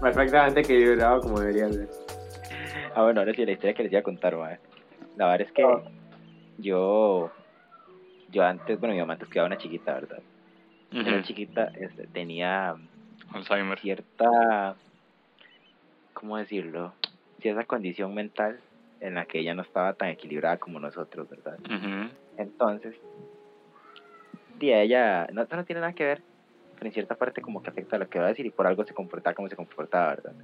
[0.00, 1.88] Perfectamente equilibrado como debería ser.
[2.94, 4.60] Ah, bueno, ahora sí, la historia que les iba a contar, madre.
[5.16, 5.82] La verdad es que Ah.
[6.58, 7.32] yo,
[8.28, 10.22] yo antes, bueno, mi mamá antes quedaba una chiquita, ¿verdad?
[10.92, 11.00] Ujú.
[11.00, 12.74] Era chiquita, este, tenía
[13.32, 13.78] Alzheimer.
[13.78, 14.76] cierta,
[16.14, 16.94] ¿cómo decirlo?
[17.40, 18.60] Cierta condición mental
[19.00, 21.58] en la que ella no estaba tan equilibrada como nosotros, ¿verdad?
[21.60, 22.14] Ujú.
[22.36, 22.94] Entonces,
[24.58, 26.22] tía, ella, no, no tiene nada que ver,
[26.74, 28.66] pero en cierta parte como que afecta a lo que va a decir y por
[28.66, 30.34] algo se comportaba como se comportaba, ¿verdad?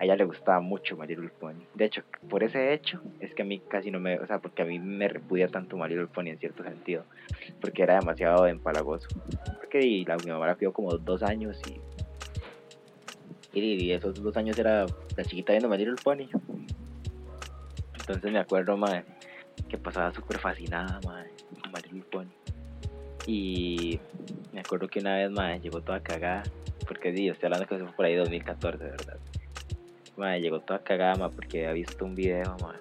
[0.00, 1.64] A ella le gustaba mucho My Little Pony.
[1.74, 4.62] De hecho, por ese hecho, es que a mí casi no me, o sea, porque
[4.62, 7.04] a mí me repudia tanto My Little Pony en cierto sentido,
[7.60, 9.08] porque era demasiado empalagoso.
[9.56, 11.60] Porque y mi mamá la crió como dos años
[13.52, 16.28] y, y, esos dos años era la chiquita viendo My Little Pony.
[17.98, 19.04] Entonces me acuerdo, madre,
[19.68, 21.30] que pasaba súper fascinada, madre,
[21.60, 22.30] con My Pony.
[23.26, 24.00] Y
[24.52, 26.44] me acuerdo que una vez, madre, llegó toda cagada,
[26.86, 29.18] porque sí, estoy hablando que eso fue por ahí 2014, ¿verdad?
[30.18, 32.80] Madre, llegó toda cagada, madre, porque había visto un video, madre,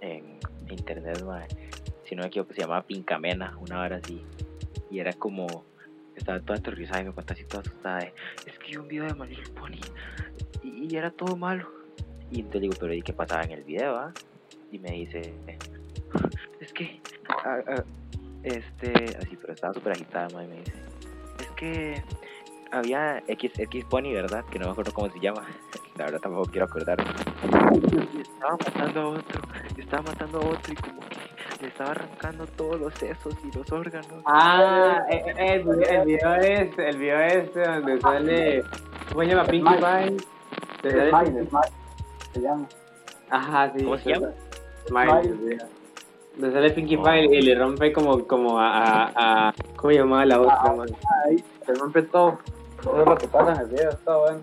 [0.00, 0.38] en
[0.70, 1.48] internet, madre,
[2.04, 4.24] si no me equivoco, se llamaba Pincamena, una hora así.
[4.90, 5.64] Y era como,
[6.14, 8.00] estaba toda aterrorizada y me contó así toda asustada
[8.46, 9.80] es que vi un video de Little Pony
[10.62, 11.68] y, y era todo malo.
[12.30, 14.12] Y entonces digo, pero ¿y qué pasaba en el video, ah?
[14.72, 15.34] Y me dice,
[16.60, 17.00] es que,
[17.44, 17.84] ah, ah,
[18.42, 20.72] este, así, pero estaba súper agitada, madre, me dice,
[21.40, 22.02] es que
[22.78, 24.44] había X, X Pony, ¿verdad?
[24.50, 25.42] Que no me acuerdo cómo se llama,
[25.96, 27.04] la verdad tampoco quiero acordarme.
[28.14, 29.40] Y estaba matando a otro,
[29.76, 31.16] estaba matando a otro y como que
[31.62, 34.22] le estaba arrancando todos los sesos y los órganos.
[34.26, 38.62] Ah, eh, eh, el, video- el video es, el video es donde sale,
[39.10, 39.44] ¿cómo se llama?
[39.44, 39.76] Pinkie.
[39.76, 40.16] Pie.
[40.90, 41.46] Smile,
[42.32, 42.66] se llama.
[43.30, 43.84] Ajá, sí.
[43.84, 44.28] ¿Cómo se llama?
[44.86, 45.22] Smile.
[45.22, 45.58] Smile.
[46.36, 48.68] Donde sale Pinkie Pie y le rompe como, como a,
[49.06, 50.88] a, a- ¿cómo se llamaba la otra, man?
[51.26, 52.38] Ahí se rompe todo.
[52.78, 54.40] Es lo que pasa en el video, está bueno.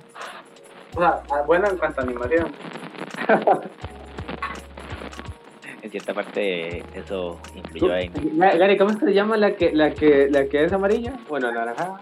[0.96, 2.52] O sea, ah, bueno en cuanto a animación.
[5.82, 10.30] En cierta parte eso influyó en Ga- Gary, ¿cómo se llama la que, la que,
[10.32, 11.12] la que es amarilla?
[11.28, 12.00] Bueno, naranja.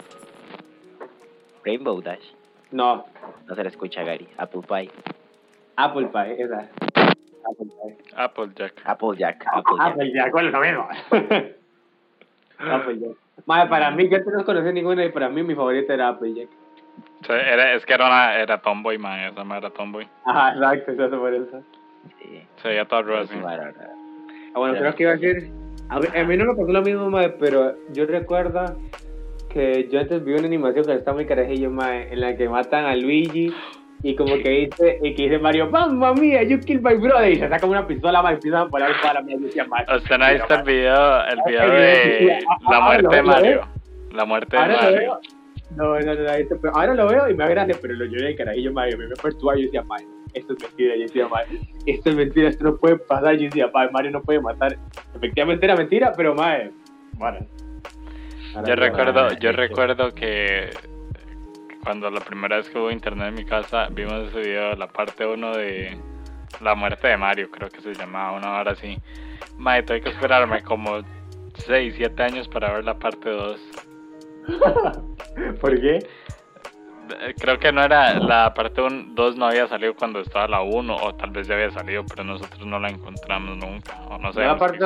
[1.65, 2.24] Rainbow Dash.
[2.70, 3.06] No,
[3.48, 4.30] No se le escucha Gary.
[4.38, 4.91] Apple Pie.
[5.78, 6.70] Apple Pie, esa.
[7.44, 7.98] Apple Pie.
[8.15, 8.74] Applejack.
[8.86, 9.46] Applejack.
[9.48, 9.91] Applejack.
[9.94, 10.88] Apple Jack, bueno, lo mismo.
[12.69, 13.17] Apple Jack.
[13.45, 16.50] Madre, para mí, yo no conocí ninguna y para mí mi favorita era Apple Jack.
[17.21, 19.19] O sea, era, es que era, una, era tomboy, man.
[19.19, 20.08] Esa man era tomboy.
[20.26, 21.63] Ajá, exacto, eso por eso.
[22.19, 22.47] Sí.
[22.62, 23.89] Sí, la verdad.
[24.54, 25.52] Ah, bueno, creo que iba a decir.
[25.89, 28.78] A mí, a mí no me pasó lo mismo, madre, pero yo recuerdo
[29.50, 32.86] que yo antes vi una animación que está muy carajillo, madre, en la que matan
[32.86, 33.54] a Luigi
[34.04, 37.38] y como que dice, y que dice Mario, mamma mía, you killed my brother, y
[37.38, 39.96] se saca una pistola, madre, y empiezan a volar para la y decía, madre.
[39.96, 43.62] Usted no ha visto el video, el video de ah, la ah, muerte de Mario.
[44.12, 45.20] La muerte de Mario.
[45.76, 48.36] No, no, no, no, pero ahora lo veo y me grande, pero lo lloré de
[48.36, 52.10] carajillo, madre, me perturbaba y yo decía, madre, esto es mentira, yo decía, madre, esto
[52.10, 54.78] es mentira, esto no puede pasar, yo decía, Mario no puede matar.
[55.16, 56.72] Efectivamente era mentira, pero madre,
[57.18, 57.48] madre.
[58.66, 60.72] Yo recuerdo, yo recuerdo que
[61.84, 65.26] cuando la primera vez que hubo internet en mi casa, vimos ese video, la parte
[65.26, 65.98] 1 de
[66.62, 68.98] la muerte de Mario, creo que se llamaba, una hora así.
[69.58, 71.02] Mae, tuve que esperarme como
[71.56, 73.62] 6, 7 años para ver la parte 2.
[75.62, 75.98] ¿Por qué?
[75.98, 80.96] Eh, Creo que no era, la parte 2 no había salido cuando estaba la 1,
[80.96, 84.41] o tal vez ya había salido, pero nosotros no la encontramos nunca, o no sé.
[84.41, 84.78] Yo aparte,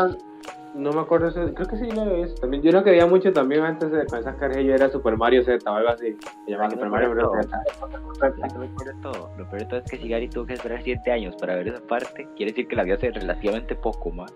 [0.76, 2.62] no me acuerdo, eso, creo que sí lo visto también.
[2.62, 5.44] Yo lo que veía mucho también antes de con esas cargas yo era Super Mario
[5.44, 6.16] Z o algo así.
[6.46, 7.32] Se llamaba Super Mario Bros.
[7.46, 7.62] Z.
[8.20, 10.82] Lo peor de todo, lo peor de todo es que si Gary tuvo que esperar
[10.84, 14.34] 7 años para ver esa parte, quiere decir que la vio hace relativamente poco, más.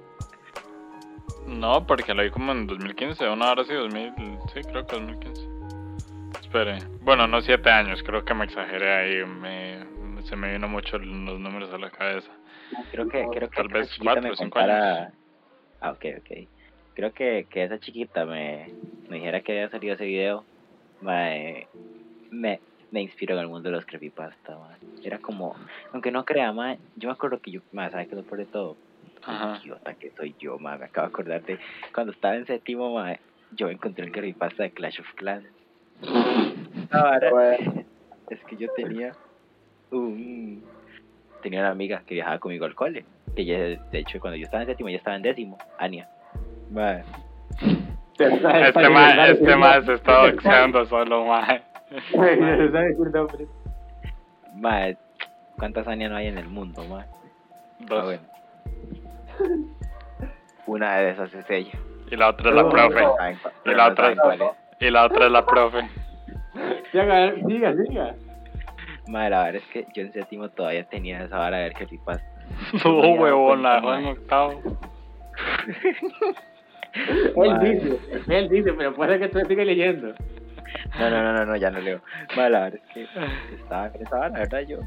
[1.45, 4.13] No, porque lo vi como en 2015, una hora sí, 2000,
[4.53, 5.47] sí, creo que 2015.
[6.41, 10.97] Espere, bueno, no 7 años, creo que me exageré ahí, me, se me vino mucho
[10.97, 12.31] los números a la cabeza.
[12.91, 15.11] Creo que, creo que Tal vez chiquita cuatro me o cinco contara-
[15.81, 16.47] Ah, ok, ok.
[16.93, 18.67] Creo que, que esa chiquita me,
[19.09, 20.43] me dijera que había salido ese video.
[21.01, 21.67] Me,
[22.29, 22.59] me,
[22.91, 24.77] me inspiró en el mundo de los creepypasta, man.
[25.03, 25.55] Era como,
[25.93, 28.39] aunque no crea, man, yo me acuerdo que yo, man, ¿sabes qué es lo peor
[28.39, 28.75] de todo?
[29.23, 29.61] Ajá.
[29.63, 30.79] Idiota que soy yo, man.
[30.79, 31.59] Me acabo de acordar de
[31.93, 33.17] cuando estaba en séptimo, man,
[33.51, 35.47] yo encontré el creepypasta de Clash of Clans.
[36.91, 37.83] Ahora, Bueno,
[38.29, 39.13] es que yo tenía
[39.91, 40.63] un
[41.41, 43.05] tenía una amiga que viajaba conmigo al cole
[43.45, 46.07] que ella, de hecho cuando yo estaba en séptimo ella estaba en décimo Ania
[48.19, 51.61] Este más, este más se está boxeando solo, mae.
[54.55, 54.97] mae,
[55.57, 57.05] ¿cuántas Ania no hay en el mundo mae?
[57.05, 58.03] Ah, Dos.
[58.05, 58.23] bueno.
[60.65, 61.79] una de esas es ella
[62.11, 62.99] Y la otra es la profe.
[63.17, 64.13] ¿Saben cu- Y la otra.
[64.81, 65.77] Y la otra es la profe.
[67.45, 68.15] Diga, diga.
[69.07, 72.28] Mae, la verdad es que yo en séptimo todavía tenía esa vara de ver creepypasta
[72.85, 74.61] No, huevón, la dejó en octavo.
[77.35, 80.13] Él dice, él dice, pero puede que tú sigas leyendo.
[80.99, 82.01] no, no, no, no, no, ya no leo
[82.35, 83.03] mae, la verdad es que
[83.55, 84.79] estaba vara, la verdad yo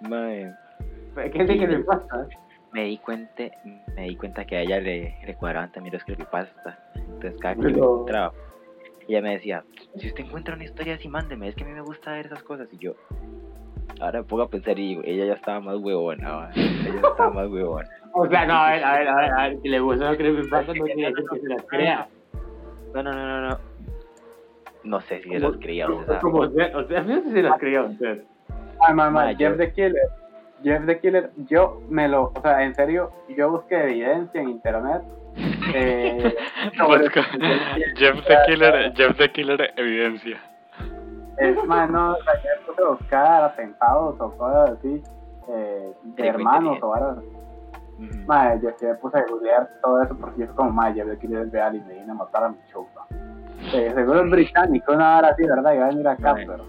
[0.00, 0.52] mae,
[1.32, 2.26] ¿Qué es que me pasa?
[2.72, 3.44] me di cuenta
[3.96, 7.62] me di cuenta que a ella le, le cuadraban también los creepypasta entonces cada que
[7.62, 8.32] Pero- yo encontraba
[9.08, 9.64] ella me decía
[9.96, 12.42] si usted encuentra una historia así mándeme es que a mí me gusta ver esas
[12.44, 12.94] cosas y yo
[14.00, 16.50] ahora me pongo a pensar y ella ya estaba más huevona va.
[16.56, 19.48] ella ya estaba más huevona O sea, no, a ver, a ver, a ver, a
[19.48, 22.08] ver, si le gusta lo que me pasa, no quiere decir que se las crea.
[22.94, 23.58] no no no no no
[24.84, 27.28] no sé si se los creía o sea, Como o sea, a mí no sé
[27.28, 28.22] si se las creía usted.
[28.86, 30.08] Ay, mamá, Ma, yo- Jeff the Killer.
[30.62, 35.02] Jeff the Killer, yo me lo, o sea, en serio, yo busqué evidencia en internet.
[35.74, 36.34] Eh,
[37.96, 40.40] Jeff the Killer, Jeff the Killer, evidencia.
[41.38, 45.02] Es más, no, o sea, yo buscar atentados o cosas así,
[45.48, 47.18] eh, de hermanos o varas.
[47.98, 48.26] ujú.
[48.26, 51.18] Madre, yo sí me puse a googlear todo eso porque yo como, madre, Jeff the
[51.18, 53.06] Killer es real y me vine a matar a mi ma.
[53.72, 55.74] Eh, seguro es británico, una hora así, ¿verdad?
[55.74, 56.46] Y va a venir acá, Mae.
[56.46, 56.64] pero.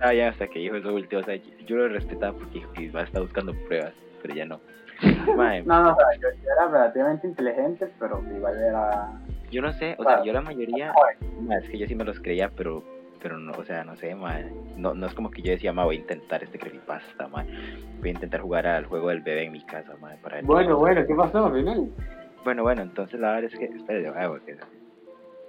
[0.00, 2.72] Ah, ya hasta que dijo eso último, o sea, yo, yo lo respetaba porque dijo
[2.74, 3.92] que iba a estar buscando pruebas,
[4.22, 4.60] pero ya no.
[5.36, 9.08] Mae, No, no, o sea, yo, yo era relativamente inteligente, pero igual era.
[9.50, 10.92] yo no sé, o sea, yo la mayoría,
[11.40, 12.82] ma, es que yo sí me los creía, pero,
[13.26, 14.14] pero no, o sea, no sé,
[14.76, 17.44] no, no es como que yo decía, ma, voy a intentar este creepypasta, ma,
[17.98, 21.04] voy a intentar jugar al juego del bebé en mi casa, ma, para Bueno, bueno,
[21.04, 21.88] ¿qué pasó al final?
[22.44, 24.56] Bueno, bueno, entonces la verdad es que, espérate, ah, porque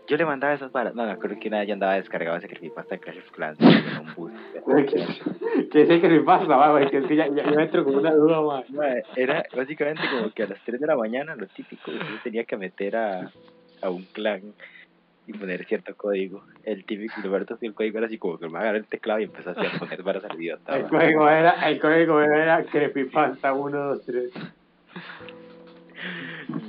[0.07, 2.47] yo le mandaba esas varas, no, me acuerdo que una vez ya andaba descargado ese
[2.47, 4.31] creepypasta de Clash of Clans en un bus.
[5.71, 8.63] ¿Qué es que me pasa, va, es que ya, ya, yo entro con una duda.
[8.69, 8.85] Ma,
[9.15, 12.57] Era básicamente como que a las 3 de la mañana, lo típico, usted tenía que
[12.57, 13.31] meter a,
[13.83, 14.55] a un clan
[15.27, 16.41] y poner cierto código.
[16.63, 19.51] El típico, que el código era así como que me agarró el teclado y empezó
[19.51, 20.77] así a poner varas al idiota.
[20.77, 24.31] El código era, el código era creepypasta 1, 2, 3.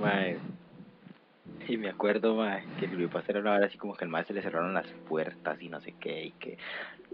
[0.01, 0.39] Mae.
[1.69, 4.25] Y me acuerdo, mae, que el creepypasta era una hora así como que el mae
[4.25, 6.59] se le cerraron las puertas y no sé qué, y que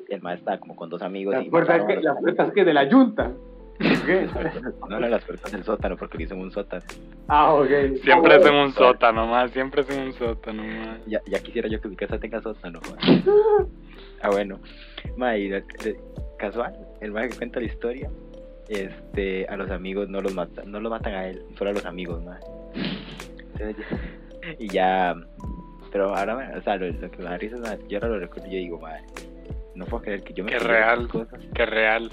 [0.09, 2.73] el mae estaba como con dos amigos Las y puertas que, las puertas que de
[2.73, 3.33] la yunta.
[4.89, 6.83] No eran las puertas del sótano porque en un sótano.
[7.29, 7.69] Ah, ok.
[8.03, 9.51] Siempre es en un sótano, más.
[9.51, 10.99] Siempre es en un sótano, más.
[11.07, 12.81] Ya, ya quisiera yo que mi casa tenga sótano.
[14.23, 14.59] Ah, bueno.
[15.37, 16.01] Y de-
[16.39, 18.09] casual, el mae que cuenta la historia,
[18.71, 21.85] este, a los amigos no los matan, no los matan a él, solo a los
[21.85, 22.25] amigos,
[23.59, 23.75] ya-
[24.59, 25.15] y ya,
[25.93, 28.47] pero ahora, o sea, lo, lo que me da risa, es, yo ahora lo recuerdo
[28.49, 29.03] y yo digo, mae,
[29.75, 31.07] no puedo creer que yo me Qué real.
[31.09, 31.41] cosas.
[31.55, 32.11] Qué real.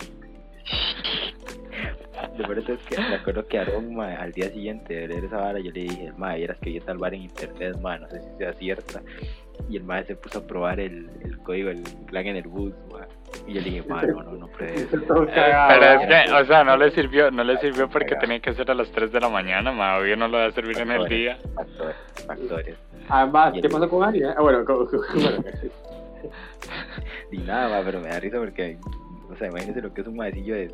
[2.38, 5.38] Lo peor es que me acuerdo que Aaron, mae, al día siguiente de leer esa
[5.38, 8.22] vara, yo le dije, mae, vieras que vi esta vara en internet, mae, no sé
[8.22, 9.02] si sea cierta.
[9.70, 12.74] Y el mae se puso a probar el, el código del clan en el bus,
[12.92, 13.08] mae.
[13.48, 15.00] Y yo le dije, mae, no, no, no pruebe eso.
[15.02, 15.80] Todo Eh, cagado.
[15.80, 18.70] pero es que, o sea, no le sirvió, no le sirvió porque tenía que ser
[18.72, 21.06] a las 3 de la mañana, ma, obvio no lo va a servir en el
[21.08, 21.38] día.
[21.56, 21.96] Factores,
[22.28, 22.76] factores.
[23.10, 24.24] Además, el- ¿qué pasó con Ari?
[24.24, 24.34] eh?
[24.36, 25.44] Ah, Bueno, con- con- bueno,
[27.32, 28.78] Y nada, ma, pero me da risa porque,
[29.30, 30.72] o sea, imagínense lo que es un maecillo de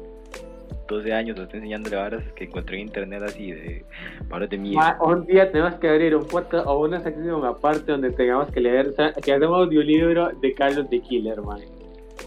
[0.87, 3.85] 12 años, está enseñándole varas que encontró en internet así, de
[4.27, 4.97] varas de mierda.
[5.01, 8.89] Un día tenemos que abrir un podcast o una sección aparte donde tengamos que leer,
[8.89, 11.59] o sea, que hagamos audiolibro de Carlos de Killer, man.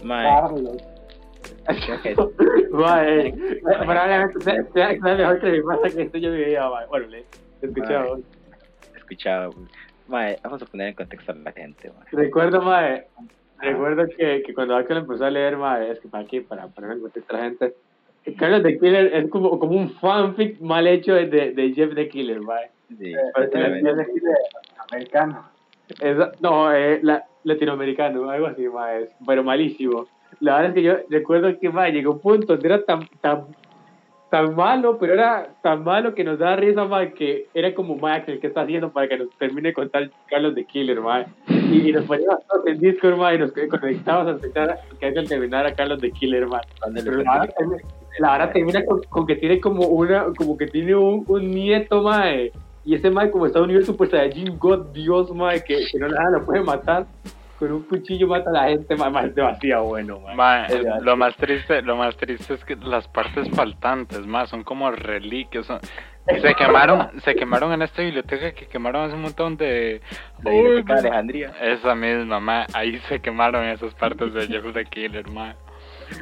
[0.03, 0.77] Ma, Carlos.
[1.85, 2.01] creo
[2.37, 6.69] que Ma, eh, probablemente sea, sea, sea mejor que mi pasa que esto yo vivía,
[6.69, 6.85] ma.
[6.87, 7.25] Bueno, le
[7.61, 8.19] escuchamos.
[8.95, 9.49] escuchaba,
[10.07, 12.05] ma, vamos a poner en contexto a la gente, ma.
[12.11, 13.07] Recuerdo, mae,
[13.59, 16.91] recuerdo que, que cuando Ángel empezó a leer, mae, es que para aquí, para poner
[16.91, 17.75] en contexto a la gente,
[18.37, 22.07] Carlos de Killer es como, como un fanfic mal hecho de, de, de Jeff the
[22.07, 22.69] Killer, mae.
[22.99, 23.15] Sí, Eh.
[23.83, 24.33] Yo elegí de
[24.91, 25.45] americano.
[25.99, 30.07] Esa- no, eh, la, latinoamericano, algo así, es- pero malísimo.
[30.39, 33.45] La verdad es que yo recuerdo que, mae, llegó un punto donde era tan, tan,
[34.29, 38.17] tan malo, pero era tan malo que nos daba risa, mae, que era como, mae,
[38.19, 41.25] Axel, ¿qué está haciendo para que nos termine de contar Carlos de Killer, mae?
[41.49, 45.27] Y, y nos poníamos todos en Discord, mae, y nos conectábamos a escuchar que Axel
[45.27, 46.45] terminara Carlos de Killer.
[46.81, 47.23] Dándole Pero
[48.19, 52.01] la verdad, termina- con, con que tiene como una, como que tiene un, un nieto,
[52.03, 52.51] mae.
[52.83, 55.99] Y ese mae como está a un nivel super saiyajin god dios, mae, que, que
[55.99, 57.05] no nada lo puede matar.
[57.59, 60.35] Con un cuchillo mata a la gente, mae, mae, es demasiado bueno, mae.
[60.35, 64.49] Ma, Es demasiado- lo más triste, lo más triste es que las partes faltantes, más
[64.49, 65.67] son como reliquias.
[65.67, 65.79] son-
[66.41, 70.01] Se quemaron, se quemaron en esta biblioteca que quemaron hace un montón de.
[70.43, 71.51] La biblioteca de Alejandría.
[71.61, 75.55] Esa misma, ma, ahí se quemaron esas partes de Jeff the Killer, ma.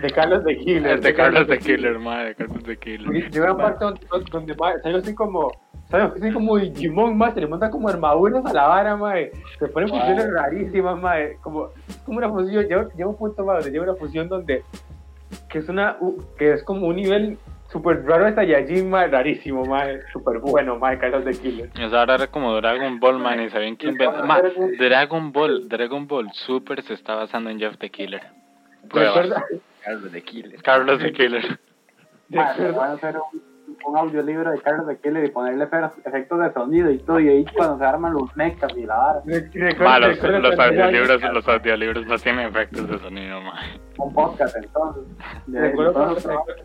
[0.02, 1.02] De Carlos de Killer.
[1.02, 3.32] De Carlos the Killer, ma, de Carlos Porque Killer.
[3.32, 5.52] Llega una parte donde, donde sale así como,
[5.90, 9.32] sale así como Digimon, mae, se le monta como armaduras a la vara, mae.
[9.58, 11.38] Se ponen fusiones rarísimas, mae.
[11.42, 11.70] Como,
[12.06, 14.64] como una fusión, llega un punto, mae, donde llega una fusión donde,
[15.50, 15.98] que es una,
[16.38, 17.38] que es como un nivel
[17.72, 20.00] súper raro de Saiyajin, mae, rarísimo, mae.
[20.14, 21.70] Súper bueno, mae, Carlos de Killer.
[21.80, 24.24] Esa ahora era como Dragon Ball, man, y sabían quién inventó.
[24.24, 24.42] Ma,
[24.78, 28.22] Dragon Ball, Dragon Ball Super se está basando en Jeff the Killer.
[28.90, 29.16] Pruebas.
[29.16, 29.46] Recuerda,
[29.90, 30.62] Carlos de Killer.
[30.62, 31.60] Carlos the Killer.
[32.30, 33.42] Madre, van a hacer un,
[33.86, 37.20] un audiolibro de Carlos de Killer y ponerle fe- efectos de sonido y todo.
[37.20, 39.22] Y ahí cuando se arman los mechas y la vara.
[39.26, 43.60] recuerda- Ma, los, audiolibros, los audiolibros no tienen efectos de sonido, ma.
[43.98, 45.04] Un podcast entonces.
[45.48, 45.72] De-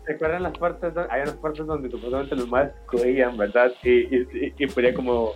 [0.05, 0.93] ¿Recuerdan las partes?
[1.09, 3.71] Hay unas partes donde supuestamente los más cogían, ¿verdad?
[3.83, 5.31] Y, y, y, y ponía como.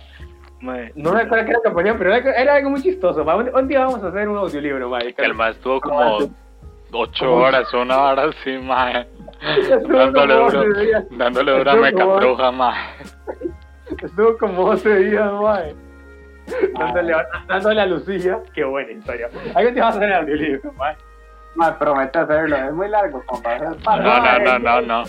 [0.60, 3.24] Ma, No me acuerdo qué era lo que ponían, pero era, era algo muy chistoso.
[3.24, 3.34] ma.
[3.34, 4.98] Un, un día vamos a hacer un audiolibro, ma.
[5.00, 6.18] el ma estuvo como
[6.92, 9.04] ocho horas, una hora así, ma.
[9.40, 11.04] Estuvo Dándole duro, 12 días.
[11.10, 12.74] dándole dura Estuvo mecatruja, ma.
[14.02, 15.60] Estuvo como 12 días, ma.
[16.78, 17.14] Dándole,
[17.46, 18.38] dándole a Lucía.
[18.54, 19.28] Qué buena historia.
[19.54, 20.94] Algún día vamos a hacer el audiolibro, ma.
[21.56, 22.56] madre, promete hacerlo.
[22.56, 23.58] Es muy largo, compa.
[23.58, 25.04] No, no, no, no, no.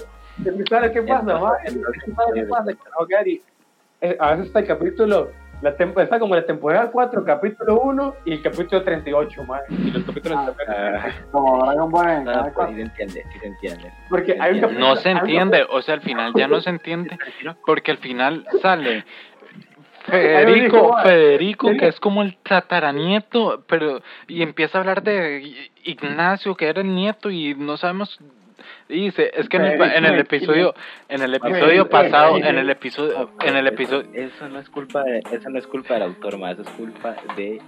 [0.70, 1.52] ¿Sabes qué pasa, ma?
[1.64, 1.98] ¿Sabes
[2.34, 2.72] qué pasa?
[4.04, 5.30] Eh, a veces está el capítulo,
[5.62, 9.60] la está como la temporada 4, capítulo 1 y el capítulo 38, ma.
[9.70, 12.76] Y los capítulos Ah, Como Dragon Ball en no, pues sí 4.
[12.76, 13.94] se entiende, sí se entiende.
[14.10, 14.88] Porque hay un capítulo.
[14.88, 17.18] No se entiende, o sea, al final ya no se entiende,
[17.66, 19.06] porque al final sale
[20.06, 20.98] Federico.
[21.04, 26.82] Federico, que es como el tataranieto, pero, y empieza a hablar de Ignacio, que era
[26.82, 28.20] el nieto, y no sabemos,
[28.96, 30.74] dice, es que en el, en el episodio,
[31.10, 35.20] en el episodio pasado, en el episodio, en el episodio, Eso no es culpa de,
[35.32, 37.62] eso no es culpa del autor, ma, eso es culpa de,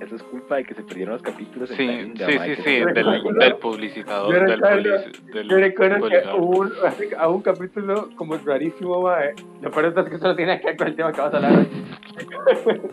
[0.00, 1.68] eso es culpa de que se perdieron los capítulos.
[1.70, 5.02] sí, sí, sí, del, del publicitador, Yo del, recuerdo-
[5.32, 6.72] del Yo recuerdo que hubo un,
[7.18, 9.24] a un capítulo como rarísimo, ma.
[9.24, 9.34] eh.
[9.62, 11.36] Lo peor es que eso no tiene que ver con el tema que vamos a
[11.38, 11.68] hablar hoy.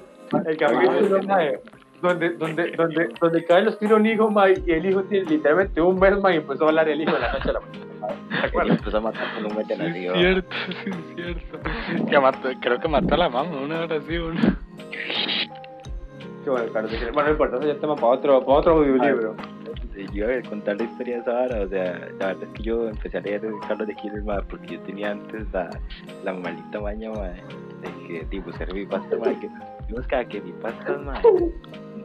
[0.48, 1.60] El capítulo, ma, eh,
[2.02, 6.00] donde, donde, donde, donde Carlos tiene un hijo, ma, y el hijo tiene literalmente un
[6.00, 8.74] mes, ma, y empezó a hablar el hijo de la noche a la mañana.
[8.74, 11.60] empezó a matar con un mes de Sí, es cierto, sí, es cierto.
[12.10, 14.60] Que mató, creo que mató a la mamá, una hora así, una.
[16.44, 16.92] Qué bueno, Carlos.
[16.92, 19.36] Bueno, no importa, eso ya tema para otro, para otro audiolibro.
[19.96, 22.50] Sí, Yo iba a contar la historia de esa vara, o sea, la verdad es
[22.50, 25.70] que yo empecé a leer Carlos de Killer, ma, porque yo tenía antes la,
[26.24, 29.50] la maldita maña, ma, de que, tipo, buscar mi pasta, ma, que
[29.88, 31.22] yo buscaba que mi pasta, ma,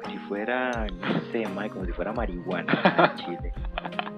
[0.01, 3.53] como si fuera, no sé, ma, como si fuera marihuana, ma, en Chile.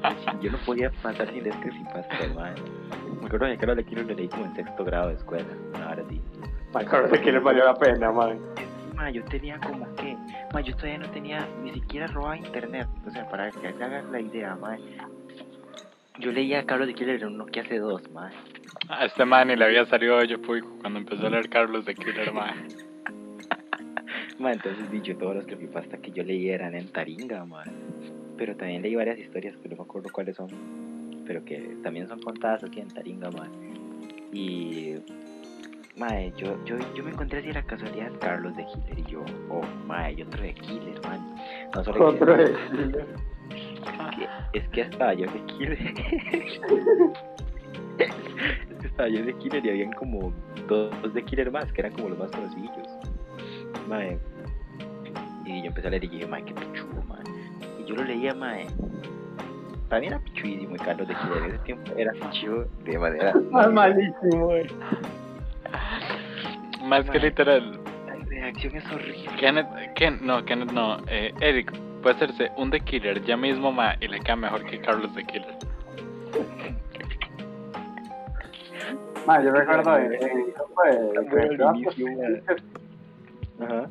[0.02, 2.54] Así, yo no podía pasar sin que sin pasta, ma.
[3.20, 5.46] Me acuerdo que Carlos de Killer lo leí como en sexto grado de escuela,
[5.86, 6.20] ahora sí.
[6.72, 8.34] Ma, Carlos, es que le valió la pena, ma.
[8.94, 10.16] Ma, yo tenía como que,
[10.52, 14.12] ma, yo todavía no tenía ni siquiera robado internet, o sea, para que se hagan
[14.12, 14.76] la idea, ma.
[16.18, 18.30] Yo leía a Carlos de Killer en un Nokia hace dos, ma.
[18.88, 21.94] A este man y le había salido hoyo público cuando empezó a leer Carlos de
[21.94, 22.54] Killer, ma.
[24.38, 27.62] Ma, entonces dicho todos los creepypasta que yo leí eran en Taringa, ma.
[28.36, 30.48] Pero también leí varias historias que no me acuerdo cuáles son,
[31.26, 33.48] pero que también son contadas aquí en Taringa, ma.
[34.32, 34.96] Y
[35.94, 39.60] Mae, yo, yo, yo me encontré así la casualidad Carlos de Killer y yo, oh,
[39.86, 41.20] mae, y otro de Killer, man.
[41.74, 45.78] No solo Otro que- de que- es que hasta yo de Killer.
[47.98, 50.32] es que estaba yo de Killer y habían como
[50.66, 52.88] dos de Killer más, que eran como los más conocidos.
[53.88, 54.18] Mae.
[55.44, 57.22] Y yo empecé a leer y dije, mae, qué pichudo, mae.
[57.80, 58.66] Y yo lo leía, mae.
[59.88, 61.38] Para mí era pichudísimo y Carlos de Killer.
[61.38, 63.32] En ese tiempo era pichudo de manera.
[63.52, 64.66] Ah, malísimo, güey.
[66.84, 67.20] Más que Mae.
[67.20, 67.80] literal.
[68.06, 69.30] La reacción es horrible.
[69.38, 70.96] Kenneth, Ken, no, Kenneth no.
[71.08, 74.80] Eh, Eric puede hacerse un The Killer ya mismo, ma, y le queda mejor que
[74.80, 75.56] Carlos The Killer.
[79.26, 80.54] Ma, yo recuerdo en, en
[83.64, 83.88] Ajá.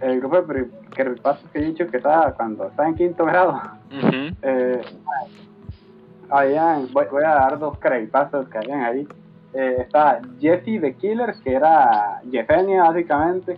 [0.00, 3.60] el grupo de creepypastas que he dicho que estaba cuando estaba en quinto grado.
[4.42, 4.80] Eh,
[6.30, 9.06] habían, voy, voy a dar dos creepypastas que habían ahí.
[9.54, 13.56] Eh, estaba Jessie the Killer, que era Yesenia básicamente,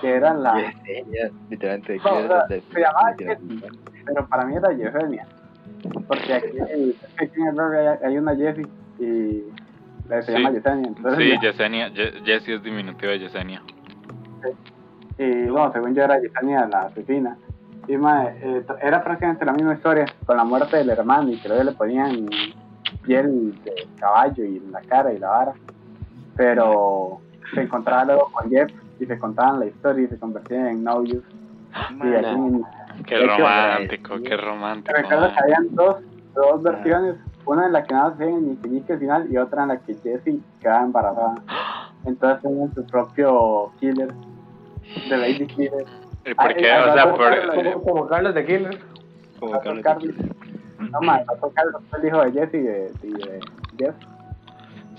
[0.00, 0.54] que era la...
[0.86, 1.98] Yesenia, literalmente.
[2.04, 3.68] No, o sea, de- se llamaba literalmente.
[4.04, 5.26] pero para mí era Yesenia.
[6.08, 8.66] Porque aquí, aquí en el blog hay, hay una Jessie
[8.98, 9.42] y
[10.08, 10.32] se Sí.
[10.32, 10.88] llama Yesenia.
[10.88, 13.62] Entonces, Sí, ya- Yesenia, Ye- Jessie es diminutivo de Yesenia.
[15.18, 17.36] Y bueno, según yo era Yesenia la asesina.
[17.88, 21.58] Y mae, eh, era prácticamente la misma historia con la muerte del hermano y creo
[21.58, 22.26] que le ponían
[23.02, 25.52] piel de caballo y en la cara y la vara.
[26.36, 27.20] Pero
[27.54, 31.22] se encontraba luego con Jeff y se contaban la historia y se convertían en novios.
[31.90, 32.64] Y Mae, aquí en-
[33.04, 34.96] Qué hecho, romántico, eh, qué romántico.
[34.96, 35.40] recuerdo que ma.
[35.42, 35.96] habían dos,
[36.34, 38.24] dos versiones, una en la que nada se
[38.86, 41.34] que al final y otra en la que Jessie quedaba embarazada.
[42.06, 44.08] Entonces tenían su propio killer,
[45.08, 45.84] de Lady Killer.
[46.24, 46.72] ¿Y por qué?
[46.72, 47.54] O sea, por...
[47.54, 48.78] Como, como Carlos de Killer.
[49.38, 50.06] como Carlos Carlos.
[50.08, 50.36] de Killer.
[50.90, 53.40] No, más, otro Carlos fue el hijo de Jesse y de, y de
[53.78, 53.94] Jeff.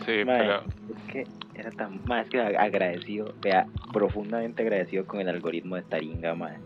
[0.06, 0.62] Sí, Mae, pero...
[0.96, 1.28] es que
[1.60, 6.58] era tan más que agradecido, vea, profundamente agradecido con el algoritmo de Taringa, mae,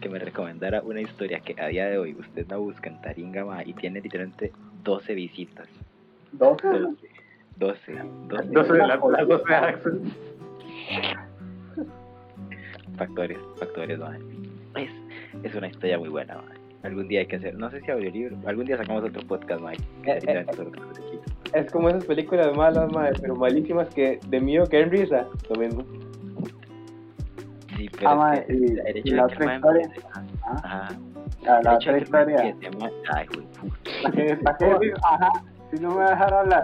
[0.00, 3.44] que me recomendara una historia que a día de hoy usted la busca en Taringa,
[3.64, 4.52] y tiene literalmente
[4.82, 5.68] 12 visitas.
[6.32, 6.56] Dos.
[6.62, 6.78] 12,
[7.56, 7.92] 12,
[8.28, 10.00] 12, Entonces, la- las dos de Axel.
[12.96, 14.18] Factores, factores, mae.
[14.76, 14.90] Es,
[15.44, 16.56] es una historia muy buena, mae.
[16.84, 19.60] Algún día hay que hacer, no sé si audiolibro, algún día sacamos otro podcast,
[20.44, 20.52] trata
[20.98, 21.26] de chicos.
[21.54, 25.26] Es como esas películas malas, madre, pero malísimas que de miedo que en risa.
[25.48, 25.84] Lo mismo.
[27.76, 29.82] Sí, pero Ah, es que y- el y hecho la de que otra historia.
[29.84, 30.08] empiece-
[30.42, 30.88] Ah, Ajá.
[31.44, 32.36] La, la otra historia.
[32.36, 35.30] La la ajá,
[35.72, 36.62] si no me va a dejar hablar.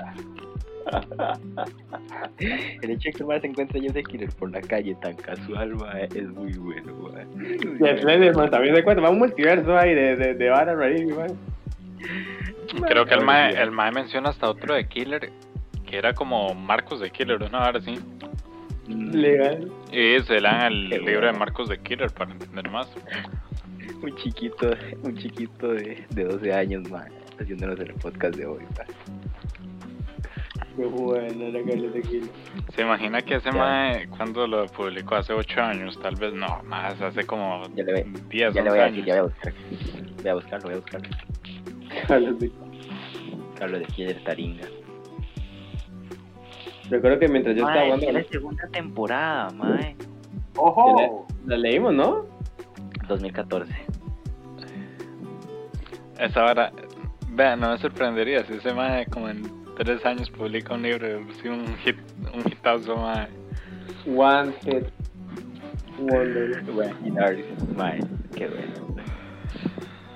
[2.83, 5.17] El hecho de que el mae se encuentre yo de Killer por la calle tan
[5.17, 7.27] casual, mae, es muy bueno, mae.
[7.81, 9.03] Y el Slenderman también se cuenta.
[9.03, 10.49] Va un multiverso ahí de, de, de.
[12.87, 13.59] Creo que el Ahora mae, sí.
[13.59, 15.31] el mae menciona hasta otro de Killer,
[15.87, 17.99] que era como Marcos de Killer, una hora así.
[18.87, 19.73] Mm, Legal.
[19.93, 21.33] Y se lean el Qué libro de.
[21.33, 22.89] Marcos de Killer para entender más.
[24.03, 24.71] Un chiquito,
[25.03, 27.11] un chiquito de, de 12 años, mae,
[27.41, 28.87] haciéndonos el podcast de hoy, mae.
[30.79, 32.31] Qué bueno, la Carlos de Killer.
[32.75, 33.59] ¿Se imagina que ese Ya.
[33.59, 37.93] mae, cuando lo publicó hace 8 años, tal vez no, más, hace como Ya le
[37.95, 39.07] ve- 10, Ya le 11 voy a decir, años?
[39.07, 39.53] ya voy a buscar.
[40.23, 41.09] Voy a buscarlo, voy a buscarlo.
[42.07, 42.53] Carlos de
[43.59, 44.69] Carlos de Killer Taringa.
[46.91, 48.07] Recuerdo que mientras yo estaba Mae, jugando.
[48.07, 49.97] es la segunda temporada, mae.
[50.57, 51.27] ¡Ojo!
[51.47, 52.25] La leímos, ¿no?
[53.09, 53.75] 2014.
[56.21, 56.73] Esa hora,
[57.31, 59.43] vean, no me sorprendería si ese mae como en
[59.79, 61.07] 3 años publica un libro,
[61.41, 61.97] sí, un hit,
[62.35, 63.29] un hitazo, mae.
[64.07, 64.87] One Hit
[65.99, 66.63] Wonder.
[66.65, 66.95] Bueno,
[67.77, 68.01] mae,
[68.35, 68.73] qué bueno.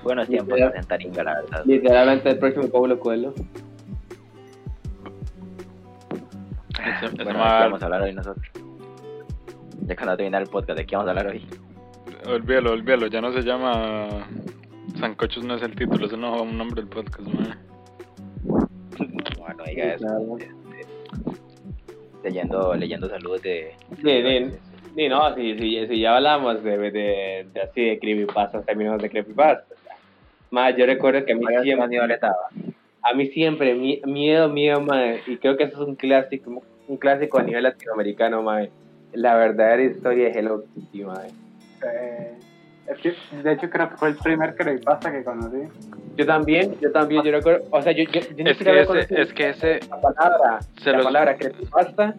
[0.03, 0.75] Buenos tiempos Literal.
[0.75, 1.63] en Taringa, la verdad.
[1.65, 3.33] Literalmente el próximo Pablo Coelho.
[6.75, 8.45] Bueno, ¿de qué vamos a hablar hoy nosotros?
[9.85, 11.47] Ya cuando terminar el podcast, ¿de qué vamos a hablar hoy?
[12.27, 14.27] Olvídalo, olvídalo, ya no se llama.
[14.99, 17.72] Sancochos no es el título, ese no es un nombre del podcast, mae.
[19.63, 20.05] Bueno, diga eso.
[20.05, 20.37] Claro.
[22.23, 23.73] Leyendo, leyendo saludos de...
[24.01, 24.57] Sí, sí,
[24.95, 29.09] sí, no, si, si, si ya hablamos de, de, de así de creepypastas, términos de
[29.09, 29.77] creepypastas.
[30.51, 32.19] Más, yo recuerdo que a mí siempre,
[33.01, 36.97] a mí siempre, mi- miedo, miedo, madre, y creo que eso es un clásico, un
[36.97, 38.69] clásico a nivel latinoamericano, madre.
[39.13, 41.29] La verdadera historia de Hello Kitty, madre.
[41.85, 42.37] Eh,
[42.87, 45.67] es que, de hecho, creo que fue el primer creepypasta que conocí.
[46.15, 49.21] Yo también, yo también, yo recuerdo, o sea, yo, yo, yo ni Es que ese,
[49.21, 52.15] es que ese la palabra, se la los- palabra creepypasta,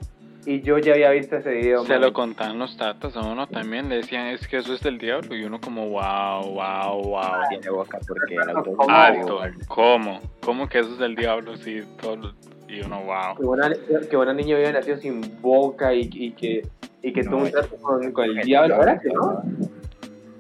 [0.47, 3.89] y yo ya había visto ese video, se lo contaban los tatas a uno también,
[3.89, 7.23] le decían es que eso es del diablo, y uno como wow, wow, wow.
[7.49, 8.37] Tiene boca porque.
[8.77, 8.91] ¿Cómo?
[8.91, 10.21] Alto, ¿cómo?
[10.41, 11.57] ¿Cómo que eso es del diablo?
[11.57, 12.33] Sí, todo
[12.69, 13.37] y uno, wow.
[13.39, 13.71] Que buena,
[14.11, 16.67] que buena niña había nacido sin boca y, y que,
[17.03, 19.43] y que No, tuvo un trato con, con el diablo, ¿verdad que no?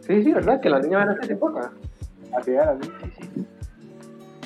[0.06, 0.60] Sí, sí, ¿verdad?
[0.60, 1.72] Que la niña había nacido sin boca.
[2.36, 2.90] Así era, así.
[3.02, 3.46] Sí, sí.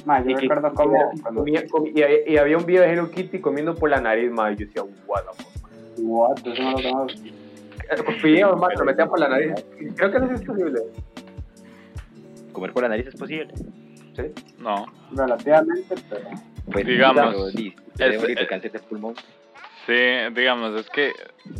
[0.05, 2.83] Ma, yo Y que- recuerdo cómo y, cuando comía- y había- y había un video
[2.83, 5.53] de Hello Kitty comiendo por la nariz, ma, y yo decía, what the fuck.
[5.99, 6.39] What?
[6.47, 7.07] Eso no lo.
[7.11, 9.53] Eh, Video, ma, lo metían por la nariz.
[9.97, 10.81] Creo que no es posible.
[12.53, 13.53] Comer por la nariz es posible.
[14.17, 14.23] ¿Sí?
[14.59, 14.87] No.
[15.13, 16.29] Relativamente, pero.
[16.71, 19.15] Pues, Digamos, sí, es- es- de pulmón.
[19.87, 19.95] Sí,
[20.35, 21.13] digamos, es que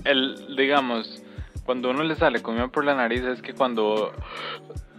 [0.05, 1.23] el, digamos,
[1.69, 4.11] cuando uno le sale comida por la nariz es que cuando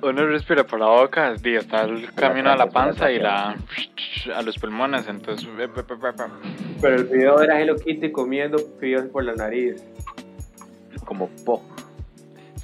[0.03, 3.55] uno respira por la boca, di, está el camino a la panza y la
[4.35, 6.23] a los pulmones, entonces eh, pe- pe- pe- pe-
[6.79, 9.83] Pero el video era Hello Kitty comiendo videos por la nariz.
[11.05, 11.63] Como po.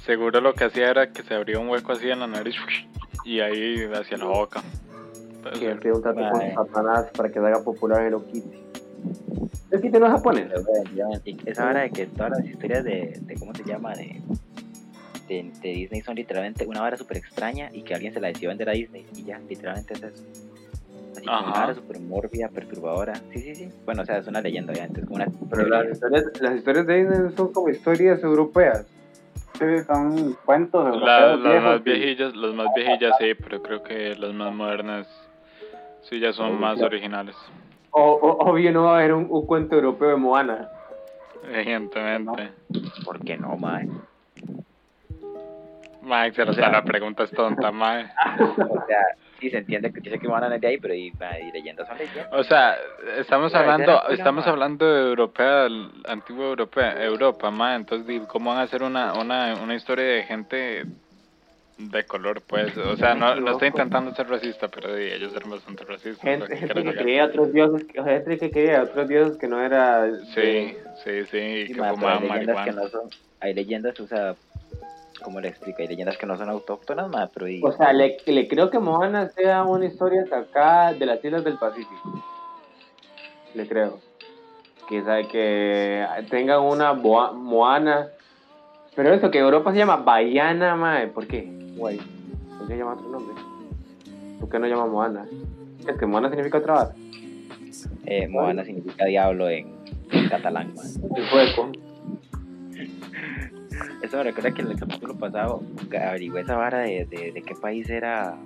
[0.04, 2.54] seguro lo que hacía era que se abría un hueco así en la nariz
[3.24, 4.62] y ahí hacia la boca.
[5.58, 6.40] Que pide un trato con.
[6.54, 8.62] Satanás para que se haga popular Hello Kitty.
[9.70, 10.48] Hello Kitty no es japonés.
[11.46, 13.94] Esa vara de que todas las historias de, de ¿cómo se llama?
[13.94, 14.20] De,
[15.28, 18.50] de, de Disney son literalmente una vara súper extraña y que alguien se la decidió
[18.50, 20.22] vender a Disney y ya, literalmente es eso.
[21.16, 21.60] Así como una Ajá.
[21.60, 23.14] vara súper mórbida, perturbadora.
[23.32, 23.68] Sí, sí, sí.
[23.84, 26.86] Bueno, o sea, es una leyenda, obviamente, es como una Pero las historias, las historias
[26.86, 28.86] de Disney son como historias europeas.
[29.58, 30.90] Sí, son cuentos La-
[31.32, 34.54] europeos las viejos más y- viejillas, las más viejillas sí, pero creo que las más
[34.54, 35.08] modernas
[36.02, 37.34] sí ya son más originales.
[37.98, 40.68] O, o, obvio no va a haber un, un cuento europeo de Moana.
[41.50, 42.50] Evidentemente.
[43.06, 43.88] ¿Por qué no, mae?
[46.02, 48.10] Mike, se O sea- la pregunta es tonta, Mike.
[48.68, 49.00] O sea,
[49.40, 51.88] sí se entiende que dice que van a de ahí, pero y, mae, y leyendas
[51.88, 52.28] son leyendas.
[52.32, 52.76] O sea,
[53.18, 55.66] estamos hablando, estamos hablando de europea,
[56.06, 60.84] antigua europea, Europa, ma, entonces ¿cómo van a hacer una, una, una historia de gente
[61.78, 62.76] de color, pues?
[62.78, 66.20] O sea, no, no estoy intentando ser racista, pero ellos eran bastante racistas.
[66.22, 69.46] Gente, que gente creía a otros dioses, que- gente que creía a otros dioses que
[69.48, 70.06] no era...
[70.34, 70.74] Sí,
[71.04, 72.72] sí, sí, que fumaban marihuana.
[72.72, 73.10] no son,
[73.40, 74.34] hay leyendas, o sea,
[75.22, 75.82] ¿cómo le explico?
[75.82, 78.78] Hay leyendas que no son autóctonas, mae, pero y, O sea, le, le creo que
[78.78, 82.24] Moana sea una historia sacada de las islas del Pacífico.
[83.54, 84.00] Le creo.
[84.88, 88.08] Que, sabe, que tenga una boa- Moana.
[88.94, 91.08] Pero eso, que Europa se llama Baiana, mae.
[91.08, 91.50] ¿Por qué?
[91.76, 92.00] Guay.
[92.58, 93.34] ¿Por qué llama otro nombre?
[94.40, 95.26] ¿Por qué no llama Moana?
[95.86, 96.94] Es que Moana significa otra vara.
[98.06, 99.68] eh, Moana significa diablo en,
[100.10, 100.72] en catalán.
[101.16, 101.70] El sueco.
[104.02, 105.62] Eso me recuerda que en el capítulo pasado
[106.00, 108.36] averigué esa vara de, de, de qué país era.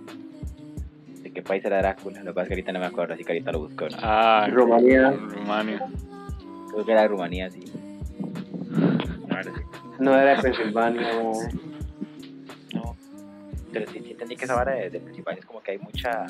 [1.22, 2.20] De qué país era Drácula.
[2.22, 3.84] Lo que pasa es que ahorita no me acuerdo, así que ahorita lo busco.
[3.88, 3.96] ¿no?
[4.00, 5.10] Ah, Rumanía.
[5.12, 5.86] Rumania.
[6.72, 7.64] Creo que era de Rumanía, sí.
[9.98, 11.08] No, era de Pensilvania.
[13.72, 16.26] Pero sí, sí entendí que esa vara de, de es como que hay mucha.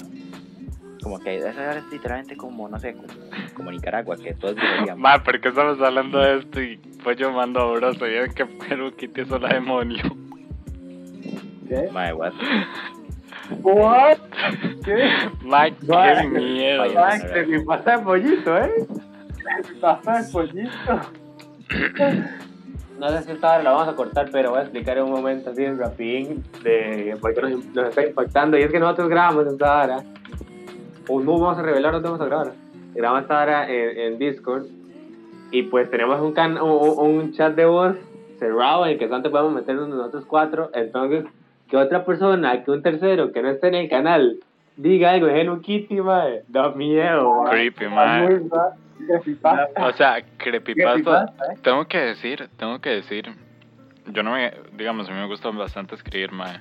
[1.03, 3.09] Como que esa vara es literalmente como, no sé, como,
[3.55, 4.99] como Nicaragua, que todos vivían.
[5.01, 6.61] Ma, ¿por qué estamos hablando de esto?
[6.61, 10.05] Y pues yo mando a broso, y es que Hello Kitty es la demonio.
[11.68, 11.88] ¿Qué?
[11.93, 12.32] Mae, what?
[13.62, 14.18] What?
[14.84, 15.11] ¿Qué?
[15.43, 16.84] Mike, Ma, qué miedo.
[17.18, 18.86] se me pasa el pollito, ¿eh?
[19.80, 21.01] Pasa el pollito.
[23.01, 25.12] No sé si esta hora la vamos a cortar, pero voy a explicar en un
[25.12, 28.59] momento así en rapidín de por qué nos, nos está impactando.
[28.59, 30.05] Y es que nosotros grabamos esta hora.
[31.09, 32.53] O no vamos a revelar dónde vamos a grabar.
[32.94, 34.66] Grabamos esta hora en, en Discord.
[35.51, 37.96] Y pues tenemos un, can, un, un chat de voz
[38.38, 40.70] cerrado en el que solamente podemos meternos nosotros cuatro.
[40.74, 41.24] Entonces,
[41.70, 44.40] que otra persona, que un tercero que no esté en el canal
[44.76, 47.51] diga algo de Hello Kitty, mae, da miedo, mae.
[47.51, 48.18] Creepy, Está ma.
[48.24, 48.72] muy raro.
[49.07, 49.86] Creepypasta.
[49.86, 50.92] O sea, creepypasta.
[51.03, 51.59] Creepypasta, ¿eh?
[51.62, 53.34] Tengo que decir, tengo que decir.
[54.07, 54.53] Yo no me.
[54.72, 56.61] Digamos, a mí me gusta bastante escribir, mae.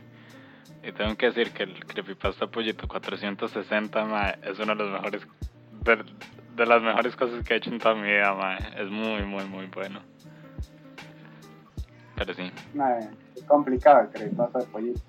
[0.84, 5.28] Y tengo que decir que el creepypasta Pollito 460, mae, es uno de los mejores.
[5.84, 6.04] De,
[6.56, 8.58] de las mejores cosas que he hecho en toda mi vida, mae.
[8.82, 10.02] Es muy, muy, muy bueno.
[12.16, 15.02] Pero sí, Mae, es complicado el creepypasta de pollito.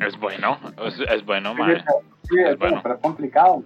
[0.00, 0.58] es bueno.
[0.86, 1.80] Es, es bueno, mae.
[2.28, 2.80] sí, Es es bueno.
[2.82, 3.64] pero es complicado.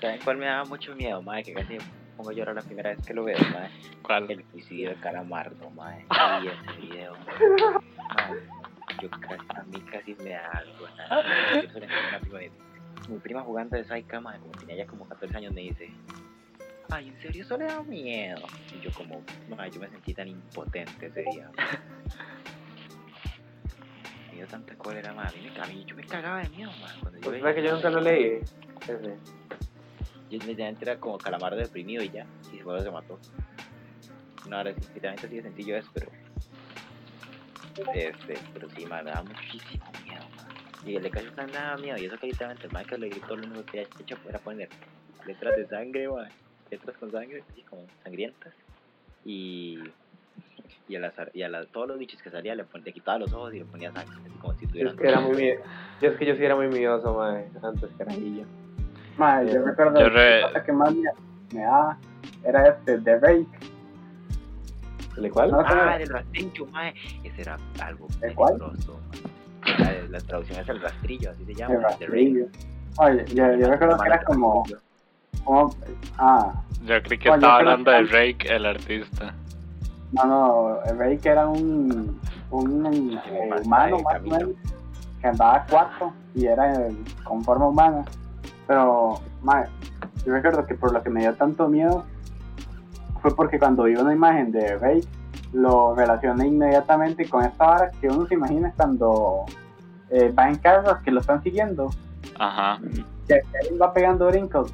[0.00, 1.42] ¿Saben cuál me daba mucho miedo, mae?
[1.42, 1.78] Que casi
[2.18, 3.70] pongo a llorar la primera vez que lo veo, mae.
[4.02, 4.30] ¿Cuál?
[4.30, 6.04] El suicidio de Calamardo, mae.
[6.42, 7.12] Y ese video.
[7.14, 8.40] Mae,
[9.00, 10.86] yo casi, a mí casi me da algo.
[10.96, 11.22] nada.
[11.62, 12.52] Yo se lo enseñé a una prima de-
[13.08, 15.90] Mi prima jugando de Saika, mae, como tenía ya como 14 años, me dice:
[16.90, 18.42] Ay, ¿en serio eso le da miedo?
[18.76, 19.22] Y yo, como,
[19.56, 21.50] mae, yo me sentí tan impotente ese día.
[21.56, 21.66] mae.
[24.30, 25.28] Me dio tanta cólera, mae.
[25.28, 26.98] A mí, me- a mí- yo me cagaba de miedo, mae.
[27.00, 28.40] Cuando yo Pues veía que yo nunca lo leí.
[28.82, 29.16] Ese.
[30.30, 33.18] Yo literalmente era como calamardo deprimido y ya, y luego se mató.
[34.46, 36.10] No, ahora sí, literalmente así de sencillo es, pero.
[37.94, 40.48] Este, pero sí, man, me da muchísimo miedo, man.
[40.84, 43.36] Y casi no me daba miedo, y eso que literalmente el man que le gritó
[43.36, 44.68] lo único que había hecho era poner
[45.26, 46.30] letras de sangre, man.
[46.70, 48.54] letras con sangre, así como sangrientas.
[49.24, 49.76] Y,
[50.86, 53.18] y, a, las, y a las, todos los bichos que salía le, pon- le quitaba
[53.18, 54.94] los ojos y le ponía sangre, así como si Yo tuvieran.
[54.94, 55.54] es que era muy
[56.00, 58.04] yo es que yo sí era muy miedoso, mae, antes que
[59.18, 61.10] Mae, yo recuerdo Yo re- la que más me,
[61.52, 61.98] me daba
[62.44, 63.46] era este, The Rake.
[65.16, 65.50] ¿El cuál?
[65.50, 66.94] No, Ah, del rastrillo, mae.
[67.24, 68.54] Ese era algo ¿El mae.
[69.78, 71.74] La, la traducción es el rastrillo, así se llama.
[71.74, 72.46] El The rastrillo.
[72.98, 74.64] Oye, yo, yo recuerdo que era como,
[75.44, 75.74] como
[76.18, 76.52] ah,
[76.84, 79.34] Yo creí que Oye, estaba hablando de Rake, el artista.
[80.12, 84.50] no, no, el Rake era un, un eh, humano más o menos,
[85.20, 88.04] que andaba cuatro y era eh, con forma humana.
[88.68, 89.64] Pero, mae,
[90.24, 92.04] yo recuerdo que por lo que me dio tanto miedo
[93.20, 95.08] fue porque cuando vi una imagen de Rake
[95.52, 99.46] lo relacioné inmediatamente con esta vara que uno se imagina cuando
[100.10, 101.90] eh, va en carros que lo están siguiendo
[102.38, 102.78] Ajá.
[103.26, 103.34] que
[103.70, 104.72] él va pegando brincos,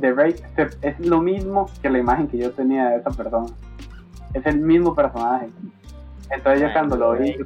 [0.00, 3.46] The Raid se- es lo mismo que la imagen que yo tenía de esa persona.
[4.32, 5.48] Es el mismo personaje.
[6.30, 7.36] Entonces yo cuando lo vi,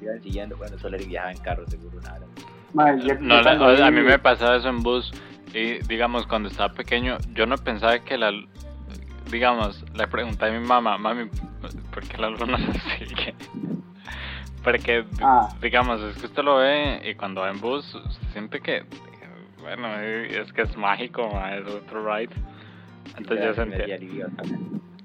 [0.00, 2.20] iban siguiendo, bueno, solo Eric viajaba en carro, seguro, nada.
[3.04, 5.10] Yo- No, la- a mí me pasaba eso en bus
[5.54, 8.32] y digamos cuando estaba pequeño yo no pensaba que la
[9.30, 11.28] digamos le pregunté a mi mamá mami
[11.92, 13.34] ¿por qué la luna no sigue?
[14.64, 15.48] porque Ah.
[15.60, 18.84] digamos es que usted lo ve y cuando va en bus se siente que
[19.60, 22.32] bueno es que es mágico ma, es otro ride
[23.18, 23.98] entonces yo sentía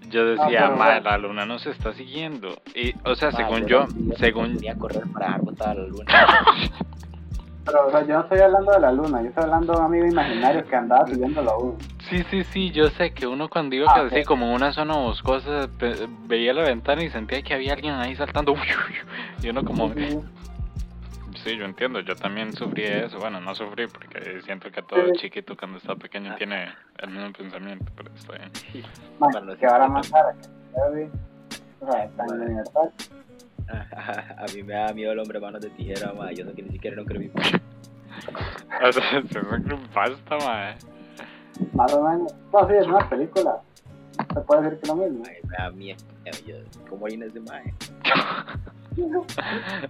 [0.10, 1.02] yo decía pero "Ma, bueno.
[1.02, 4.80] la luna no se está siguiendo y o sea según yo yo según Tenía que
[4.80, 6.06] correr para botada la luna.
[7.68, 9.86] Pero o sea, yo no estoy hablando de la luna, yo estoy hablando de un
[9.86, 11.78] amigo imaginario que andaba siguiendo la uno.
[12.10, 15.68] Sí, sí, sí, yo sé que uno cuando iba Ah, así como una zona boscosa
[16.28, 18.56] veía la ventana y sentía que había alguien ahí saltando
[19.44, 19.92] y uno como
[21.44, 25.20] sí, yo entiendo, yo también sufrí eso, bueno, no sufrí porque siento que todo Sí.
[25.20, 26.36] chiquito cuando está pequeño Ah.
[26.38, 28.52] tiene el mismo pensamiento, pero está bien.
[29.20, 30.10] Para los que ahora más
[30.94, 31.04] vi.
[31.80, 32.92] O sea, está en universal.
[34.38, 36.32] a mí me da miedo el hombre manos de tijera, ma.
[36.32, 37.60] Yo sé que ni siquiera era un creepypasta.
[38.88, 40.76] O sea, se me basta, mae.
[41.74, 42.34] Más o menos.
[42.54, 43.62] No, sí, es una película.
[44.34, 45.24] Se puede decir que lo mismo.
[45.28, 46.00] Ay, me da miedo.
[46.46, 46.56] Yo,
[46.90, 47.74] ¿Cómo hay en ese mae?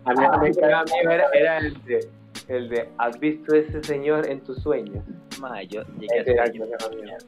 [0.04, 2.10] A mí, a mí que me daba miedo era, era el, de,
[2.50, 5.02] el de ¿Has visto ese señor en tus sueños?
[5.40, 7.20] Ma, yo llegué a soñar,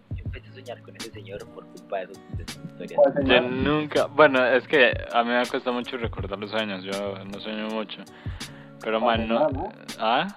[0.69, 2.99] soñar con ese señor por culpa de, sus historias.
[3.01, 7.15] ¿Cuál Yo nunca, bueno, es que a mí me cuesta mucho recordar los sueños, yo
[7.25, 8.01] no sueño mucho.
[8.81, 9.47] Pero, man, no.
[9.47, 9.71] señor, ¿no?
[9.99, 10.27] ¿Ah?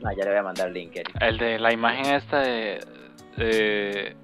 [0.00, 1.16] Ya le voy a mandar link, Eric.
[1.20, 2.80] El de la imagen esta de,
[3.36, 4.16] de-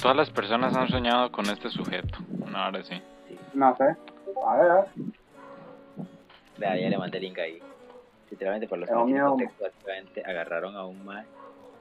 [0.00, 2.18] Todas las personas han soñado con este sujeto.
[2.50, 3.00] No, ahora sí.
[3.54, 3.84] No sé.
[4.46, 4.84] A ver, a ver.
[6.58, 7.58] Vea, ya le mandé link ahí.
[8.30, 9.64] Literalmente por los contexto,
[10.26, 11.24] agarraron a un mae.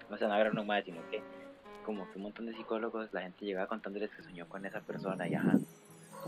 [0.10, 1.22] No sé, no agarraron a un mae, sino que
[1.84, 5.28] como que un montón de psicólogos, la gente llegaba contándoles que soñó con esa persona
[5.28, 5.58] y ajá.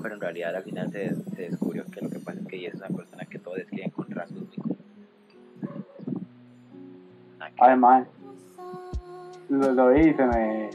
[0.02, 2.70] Pero en realidad al final se, se descubrió que lo que pasa es que ella
[2.70, 4.46] es una persona que todos describen con rasgos
[7.58, 8.06] muy mae.
[9.50, 10.70] Lo, lo vi y se me,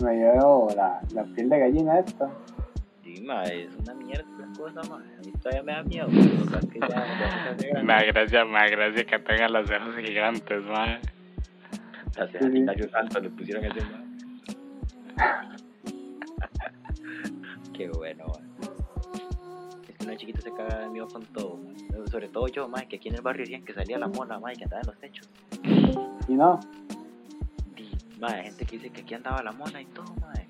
[0.00, 2.30] me dio la, la piel de gallina esta.
[3.02, 5.06] Sí, mae, es una mierda esa cosa, mae.
[5.16, 6.08] A mí todavía me da miedo.
[6.50, 7.82] pero que ya, ya.
[7.82, 11.00] Me da gracia, me da gracia que tengan las cejas gigantes, man.
[12.16, 13.80] La ceja de Gallo Santo le pusieron ese.
[17.74, 18.24] Qué bueno.
[19.88, 21.76] Es que uno de chiquito se caga de miedo con todo, mae.
[22.10, 24.56] Sobre todo yo, mae, que aquí en el barrio decían que salía la mona, mae,
[24.56, 25.28] que andaba en los techos.
[26.28, 26.58] Y no,
[27.76, 27.90] Y,
[28.24, 30.46] hay gente que dice que aquí andaba la mona y todo, mae.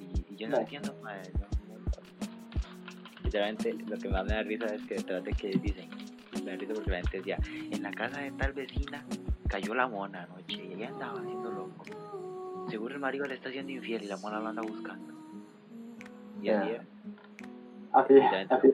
[0.00, 0.60] Y, y yo no No.
[0.62, 1.22] entiendo, mae.
[1.34, 1.78] no, no.
[3.24, 5.88] Literalmente, lo que más me da risa es que detrás de que dicen,
[6.44, 7.38] me da risa porque la gente decía,
[7.70, 9.04] en la casa de tal vecina
[9.48, 11.84] cayó la mona anoche y ella andaba haciendo loco.
[12.68, 15.14] Seguro el marido le está haciendo infiel y la mona lo anda buscando.
[16.42, 16.70] Y así
[18.50, 18.72] así.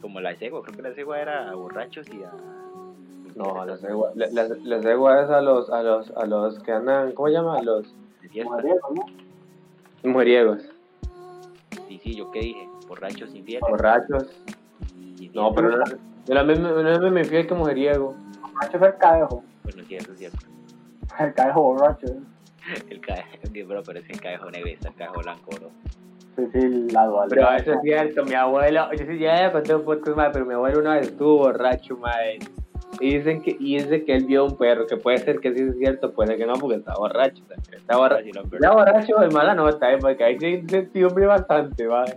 [0.00, 2.32] Como la cegua, creo que la cegua era a borrachos y a...
[3.36, 7.12] No, las egua- la- las las eguas a los, a los, a los que andan,
[7.12, 7.56] ¿cómo se llama?
[7.58, 7.92] A los
[8.22, 8.50] de fiesta.
[8.52, 10.10] Mujeriego, ¿no?
[10.10, 10.62] mujeriegos,
[11.88, 13.62] Sí, sí, yo qué dije, borrachos infieles.
[13.68, 14.24] borrachos.
[15.34, 15.84] No, pero no, no,
[16.34, 18.14] la misma- no es mismo infiel que mujeriego.
[18.40, 19.44] Borracho es el cadejo.
[19.64, 20.38] Bueno, es cierto, es cierto.
[21.18, 22.06] El cadejo borracho.
[22.06, 22.20] ¿eh?
[22.90, 23.28] El cadejo,
[23.68, 25.70] bro, pero es que el cadejo negro está el cadejo blanco, bro.
[26.36, 27.28] Sí, sí, la dualidad.
[27.28, 30.54] Pero eso es cierto, mi abuelo, yo sí ya conté un podcast, madre, pero mi
[30.54, 32.38] abuelo una vez estuvo borracho, madre.
[33.00, 35.60] Y dicen que, y dice que él vio un perro, que puede ser que sí
[35.62, 37.42] es cierto, puede ser que no, porque está borracho.
[37.44, 38.30] o sea, que Está borracho.
[38.52, 42.16] Está borracho de mala nota, eh, porque ahí sí sentí hombre bastante, madre.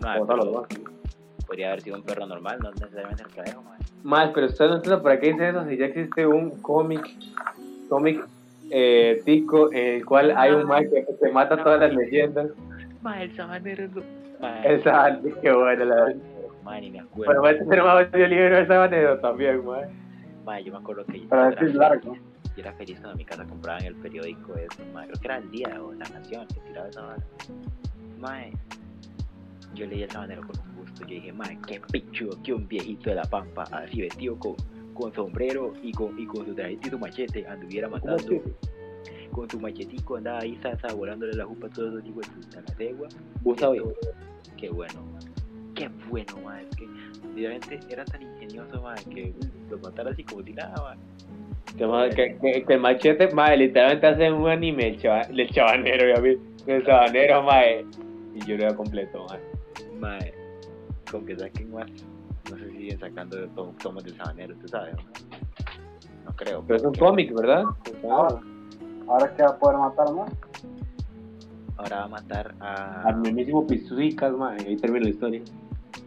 [0.00, 0.64] Madre, pero demás.
[1.52, 3.84] Podría haber sido un perro normal, no necesariamente el cadejo, madre.
[4.02, 7.06] Más, pero usted no entiende por qué dice eso, si ya existe un cómic,
[7.90, 8.24] cómic
[8.70, 12.46] eh, Tico, en el cual hay un mae que se mata todas las leyendas.
[13.02, 14.02] Ma, el sabanero es lo...
[14.40, 16.14] Ma, Esa, qué bueno, la verdad.
[16.64, 17.42] ma, ni me Bueno, acuerdo.
[17.42, 19.90] va a tener más audiolibro de Sabanero también, mae.
[20.46, 22.14] Ma, yo me acuerdo que yo, ese es largo.
[22.14, 22.20] yo
[22.56, 25.50] era feliz cuando en mi casa compraban el periódico ese, ma, creo que era el
[25.50, 27.22] día o la nación que tiraba esa vara.
[28.20, 28.52] Mae,
[29.74, 31.02] yo leí el sabanero con un gusto.
[31.02, 34.54] Yo dije, mae, qué pichudo que un viejito de la pampa, así vestido con,
[34.94, 38.42] con sombrero y con, y con su trajecito y su machete, anduviera matando.
[39.30, 42.74] Con su machetico andaba ahí, sasa, volándole la jupa a todos los hijos de la
[42.76, 43.08] tegua.
[43.40, 43.82] ¿Vos sabés?
[44.58, 45.02] Qué bueno.
[45.74, 46.42] Qué bueno.
[46.58, 46.86] Es que
[47.34, 49.32] literalmente era tan ingenioso, mae, que
[49.70, 50.98] lo matara así como si nada, mae.
[52.10, 56.38] Que, el machete, mae, literalmente hace un anime el, chava, el chabanero, ya vi.
[56.66, 57.86] El sabanero, mae.
[58.34, 59.40] Y yo lo veo completo, mae.
[60.02, 60.34] Mae,
[61.10, 61.86] con que saquen más.
[62.50, 65.02] No sé si siguen sacando de to- tomos del sabanero, tú sabes, ¿no?
[66.24, 66.64] No creo.
[66.66, 67.64] Pero es un cómic, ¿verdad?
[68.10, 68.40] Ahora,
[69.08, 70.32] ahora que va a poder matar más.
[71.76, 73.02] Ahora va a matar a.
[73.08, 74.58] Al mismísimo Pizuzicas, mae.
[74.66, 75.40] Ahí termina la historia.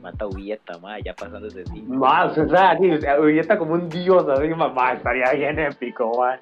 [0.01, 1.81] Mata a Ubieta, mae, ya pasándose de sí.
[1.87, 5.57] Más, o sea, sí, o sea, hoy está como un dios, así, mamá, estaría bien
[5.57, 6.39] épico, mae.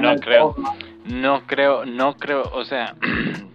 [0.00, 0.64] No creo, top,
[1.04, 2.96] no creo, no creo, o sea,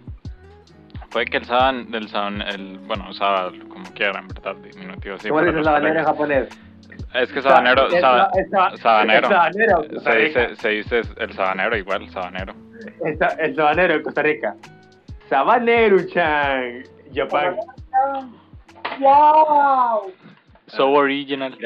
[1.10, 4.56] puede que el saban, el saban, el, bueno, saba, como quieran, ¿verdad?
[4.56, 5.28] Diminutivo, sí.
[5.28, 6.48] ¿Cómo para dice los sabanero en japonés?
[7.14, 9.28] Es que sabanero, Es- saba- es- es- sabanero.
[9.90, 12.54] es se dice, se dice el sabanero igual, sabanero.
[13.04, 14.54] El sa- El sabanero de Costa Rica.
[15.28, 16.82] Sabanero-chan.
[17.14, 17.56] Japan.
[19.00, 20.12] ¡Wow!
[20.68, 21.56] So original.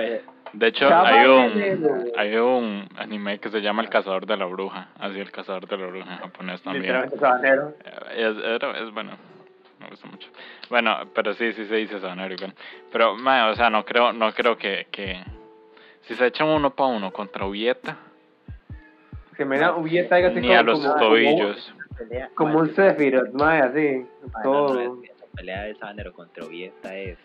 [0.52, 4.88] De hecho, hay un, hay un anime que se llama El Cazador de la Bruja,
[5.00, 6.82] así el Cazador de la Bruja en japonés también.
[6.84, 7.72] Literalmente sabanero.
[8.16, 9.12] Es, era- es bueno,
[9.84, 10.28] me gusta mucho.
[10.68, 12.54] Bueno, pero sí, sí se dice sabanero igual.
[12.90, 15.22] Pero, mae, o sea, no creo, no creo que, que
[16.02, 17.96] si se echan uno para uno contra Ubieta,
[19.36, 21.74] Se me da algo así ni como, a los como- tobillos.
[21.96, 23.78] Pelea, Como un Sephiroth, mae, así.
[23.78, 24.74] mae, no, Todo.
[24.74, 27.18] no, es que esa pelea del sabanero contra Ubieta es.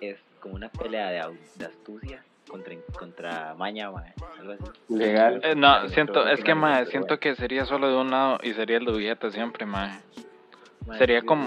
[0.00, 3.86] Es como una pelea de, de astucia contra, contra maña.
[3.86, 3.98] Algo
[4.52, 4.64] así.
[4.88, 5.40] Legal.
[5.44, 8.78] Eh, no, siento, es que, mae, siento que sería solo de un lado y sería
[8.78, 9.90] el de Ubieta siempre, mae.
[10.86, 11.46] Mae, sería como-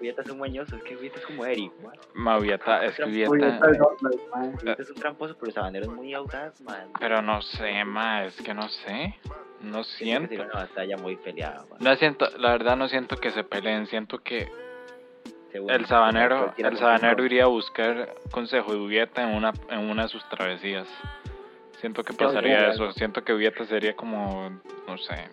[0.00, 1.98] Ubieta es un mañoso, es que Ubieta es como Eric, mae.
[2.14, 3.28] Ma, Ubieta, es que man.
[3.28, 6.90] Ubieta es un tramposo, pero el sabanero es muy audaz, man.
[6.98, 9.14] pero no sé, ma, es que no sé,
[9.60, 10.44] no Siento siento.
[10.46, 11.78] una batalla muy peleada, man.
[11.80, 14.50] No siento, la verdad no siento que se peleen, siento que
[15.52, 20.08] el sabanero, el sabanero iría a buscar consejo de Ubieta en una, en una de
[20.08, 20.88] sus travesías.
[21.80, 24.50] Siento que pasaría eso, siento que Ubieta sería como,
[24.88, 25.28] no sé,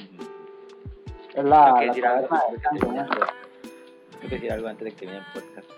[1.32, 3.02] Es Tengo la, que la decir algo cabeza antes del de que canto, termine ¿no?
[3.04, 3.34] el podcast.
[4.12, 5.72] Tengo que decir algo antes de que termine el podcast.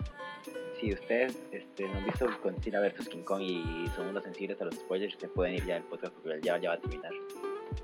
[0.79, 4.65] Si ustedes este, no han visto Godzilla vs King Kong y son unos sensibles a
[4.65, 7.11] los spoilers, se pueden ir ya del podcast porque ya, ya va a terminar.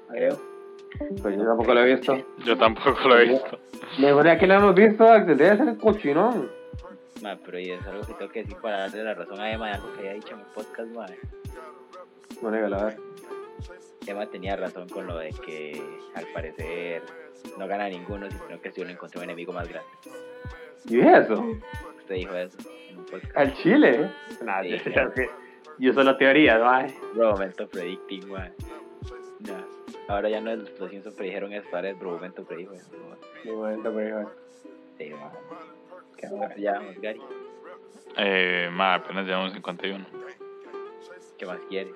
[0.10, 0.42] Creo.
[1.22, 2.26] Pues yo tampoco lo he visto.
[2.46, 3.60] yo tampoco lo he visto.
[4.00, 5.38] Me gustaría que lo hemos visto, Axel.
[5.38, 6.52] Debe ser cochinón.
[7.22, 9.68] Ma, pero y es algo que tengo que decir para darle la razón a Emma
[9.68, 11.06] de algo que había dicho en el podcast, ma.
[12.42, 12.98] No, dígalo, a ver.
[14.08, 15.82] Emma tenía razón con lo de que
[16.16, 17.04] al parecer
[17.58, 19.90] no gana ninguno, sino que si uno encontró un enemigo más grande.
[20.86, 21.34] ¿Y eso?
[22.00, 22.58] Usted dijo eso
[22.90, 23.38] en un podcast.
[23.38, 24.02] ¿Al Chile?
[24.04, 24.12] ¿eh?
[24.44, 25.14] Nah, Sí, yo, claro.
[25.78, 26.94] yo solo teorías, mae.
[27.14, 28.28] Bro, momento predicting.
[29.42, 29.66] Ya.
[30.08, 32.90] Ahora ya no es, los Simpsons predijeron eso, ahora es Bro, momento predijo eso.
[33.46, 34.28] momento, igual.
[34.98, 35.32] Sí, man.
[36.18, 37.22] ¿Qué más llevamos, Gary?
[38.18, 40.06] Eh, ma, apenas llevamos 51.
[41.38, 41.92] ¿Qué más quiere?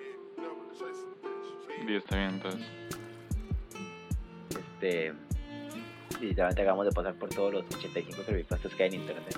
[1.85, 2.61] Y está bien, entonces.
[4.51, 5.13] Este.
[6.23, 9.37] Literalmente acabamos de pasar por todos los 85 creepypastas que hay en internet.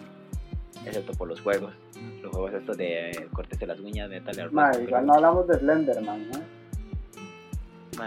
[0.85, 1.73] Excepto por los juegos.
[2.21, 5.55] Los juegos estos de eh, cortes de las uñas, metal, Ma, igual no hablamos de
[5.57, 6.39] Slenderman, ¿no?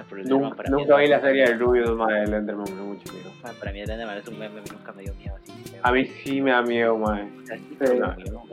[0.09, 2.35] pero el Nunca, Enderman para mí nunca es- vi la serie de Rubius, mae, el
[2.35, 3.31] Enderman, no mucho miedo.
[3.43, 5.53] Man, para mí el Enderman es un meme, nunca me dio miedo así.
[5.83, 7.09] A mí sí me da miedo, no,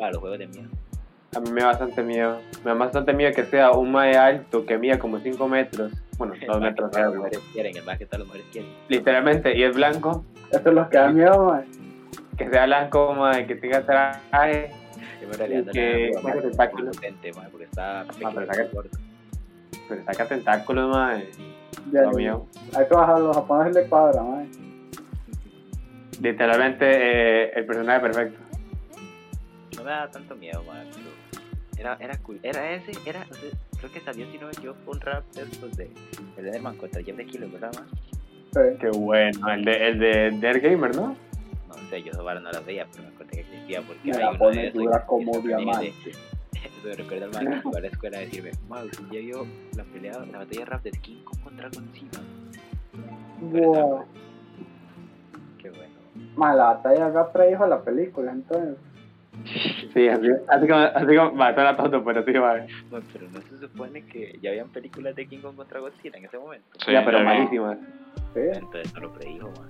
[0.04, 0.70] a los juegos de miedo.
[1.36, 2.40] A mí me da bastante miedo.
[2.64, 5.92] Me da bastante miedo que sea un mae alto que mida como 5 metros.
[6.18, 6.96] Bueno, 2 El más que metros.
[6.98, 7.16] algo.
[7.16, 8.72] mujeres quieren, el más que todas las mujeres quieren.
[8.88, 10.26] Literalmente, y es blanco.
[10.52, 11.66] Eso es lo que da miedo, man.
[12.38, 14.72] Que sea blanco, mae, que tenga traje.
[15.22, 16.96] Yo en realidad no que- saca man, tentáculos.
[16.98, 18.68] potente, man, porque estaba pequeño pero saca-.
[19.90, 21.30] Pero saca tentáculos, mae.
[21.92, 22.48] Ya, Da miedo.
[22.76, 24.50] A eso a los japoneses le cuadra, man.
[26.22, 28.40] Literalmente, eh, el personaje perfecto.
[29.78, 31.10] No me daba tanto miedo, man, pero
[31.78, 32.40] era, era cool.
[32.44, 35.44] Era ese, era, o sea, creo que salió, si no me equivoco, un rap de
[35.44, 35.92] estos de
[36.38, 37.88] el Enderman contra Jeff de Kilo, ¿verdad, man?
[38.54, 38.78] Sí.
[38.80, 39.50] Qué bueno.
[39.50, 41.16] El de, el de Dead Gamer, ¿no?
[41.68, 44.38] No sé, yo no las veía, pero me acordé que existía porque Me hay la
[44.38, 45.94] pone dura como diamante.
[46.10, 49.46] Eso me recuerda al man que fue a la escuela a decirme, Mau, ya vio
[49.76, 52.22] la pelea, la batalla de rap de King contra Godzilla.
[53.42, 54.06] Wow.
[55.58, 55.94] Qué bueno.
[56.38, 58.78] Ma, la batalla acá predijo la película, entonces.
[59.96, 62.66] Sí, así, así como, así como, va, suena tonto, pero sí, va.
[62.90, 66.26] Bueno, pero no se supone que ya habían películas de King Kong contra Godzilla en
[66.26, 66.68] ese momento.
[66.86, 67.78] Sí, ya, pero malísimas.
[68.34, 68.42] Sí.
[68.42, 69.70] Entonces no lo predijo, man.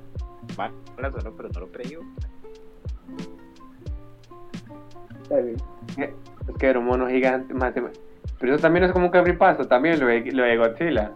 [0.58, 2.02] Mal, o no, pero no lo predijo.
[5.30, 6.02] sí.
[6.02, 7.74] Es que era un mono gigante, más
[8.40, 11.12] Pero eso también es como un creepypasta, también lo de, lo de Godzilla.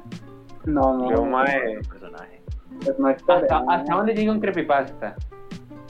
[0.66, 1.10] No, no.
[1.10, 2.42] Yo, no, mae, Un personaje.
[2.82, 3.46] es una historia.
[3.46, 3.72] ¿Hasta, ¿no?
[3.72, 5.16] ¿Hasta dónde llega un creepypasta?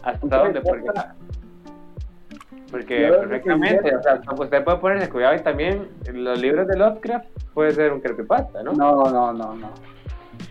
[0.04, 0.62] ¿Hasta Un dónde?
[0.62, 1.16] Porque, creepypasta.
[2.72, 7.28] Porque Yo perfectamente, o sea, usted puede ponerse cuidado y también los libros de Lovecraft
[7.54, 8.74] puede ser un creepypasta, ¿no?
[8.74, 9.70] No, no, no, no.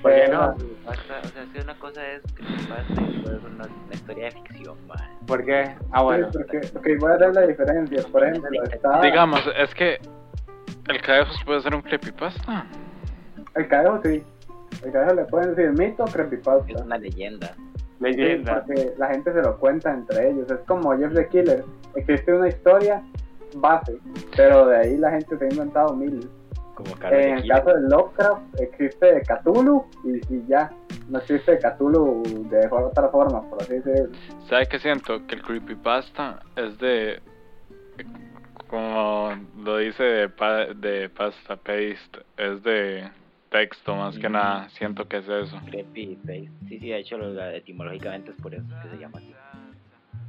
[0.02, 0.50] ¿Por qué no?
[0.86, 2.22] O sea, es que una cosa es
[2.68, 4.98] pasa y otra es una, una historia de ficción, man.
[5.26, 5.74] ¿Por qué?
[5.92, 6.30] Ah, bueno.
[6.30, 8.02] Sí, porque, porque voy a dar la diferencia.
[8.12, 9.98] Por ejemplo, está Digamos, es que
[10.88, 12.66] el Cadejos puede ser un creepypasta.
[13.54, 14.22] el cadejo, sí.
[14.84, 16.82] El cadejo le pueden decir mito o Es creepypasta.
[16.84, 17.48] una leyenda.
[17.56, 18.62] Sí, Leyenda.
[18.64, 20.48] porque la gente se lo cuenta entre ellos.
[20.50, 21.64] Es como Jeff the Killer.
[21.96, 23.02] Existe una historia
[23.56, 23.98] base,
[24.36, 26.28] pero de ahí la gente se ha inventado mil.
[26.74, 30.70] Como En el caso de Lovecraft existe Cthulhu y, y ya.
[31.08, 34.10] No existe Cthulhu de otra forma, por así decirlo.
[34.48, 35.26] ¿Sabe qué siento?
[35.26, 37.20] Que el creepypasta es de.
[38.68, 43.08] Como lo dice de, pa- de pasta paste, es de
[43.50, 44.68] texto más que nada.
[44.70, 45.58] Siento que es eso.
[45.66, 46.50] Creepy Paste.
[46.68, 47.16] Sí, sí, de hecho,
[47.50, 49.34] etimológicamente es por eso que se llama así.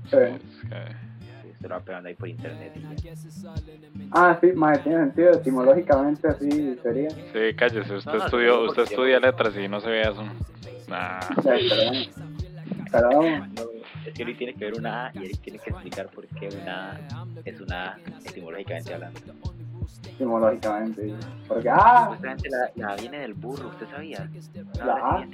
[0.10, 0.18] Sí.
[0.18, 1.09] Es que- Sí,
[1.62, 3.14] se lo va pegando ahí por internet y ya.
[4.12, 5.32] Ah, sí, más tiene sentido.
[5.34, 7.10] Etimológicamente así sería.
[7.10, 10.24] Sí, cállese, usted No, estudió, no, usted estudia letras y no se ve eso.
[10.88, 11.20] Nah.
[11.42, 11.70] Sí,
[12.92, 13.72] pero, pero
[14.06, 16.50] es que Eric tiene que ver una A y Eric tiene que explicar por qué
[16.62, 19.20] una A es una A etimológicamente hablando.
[20.20, 21.14] Etimológicamente.
[21.48, 22.38] Porque, ah, la,
[22.76, 24.30] la viene del burro, ¿usted sabía?
[24.80, 25.28] No, La A.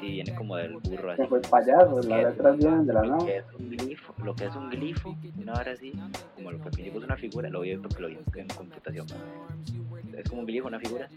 [0.00, 1.22] sí viene como del burro así.
[1.28, 2.00] fue payaso.
[2.02, 5.16] Las letras vienen de la lo que es un glifo, lo que es un glifo,
[5.40, 5.92] una hora así,
[6.34, 9.06] como lo que principio es una figura, lo vi porque lo vi en computación.
[10.16, 11.08] Es como un glifo, una figura,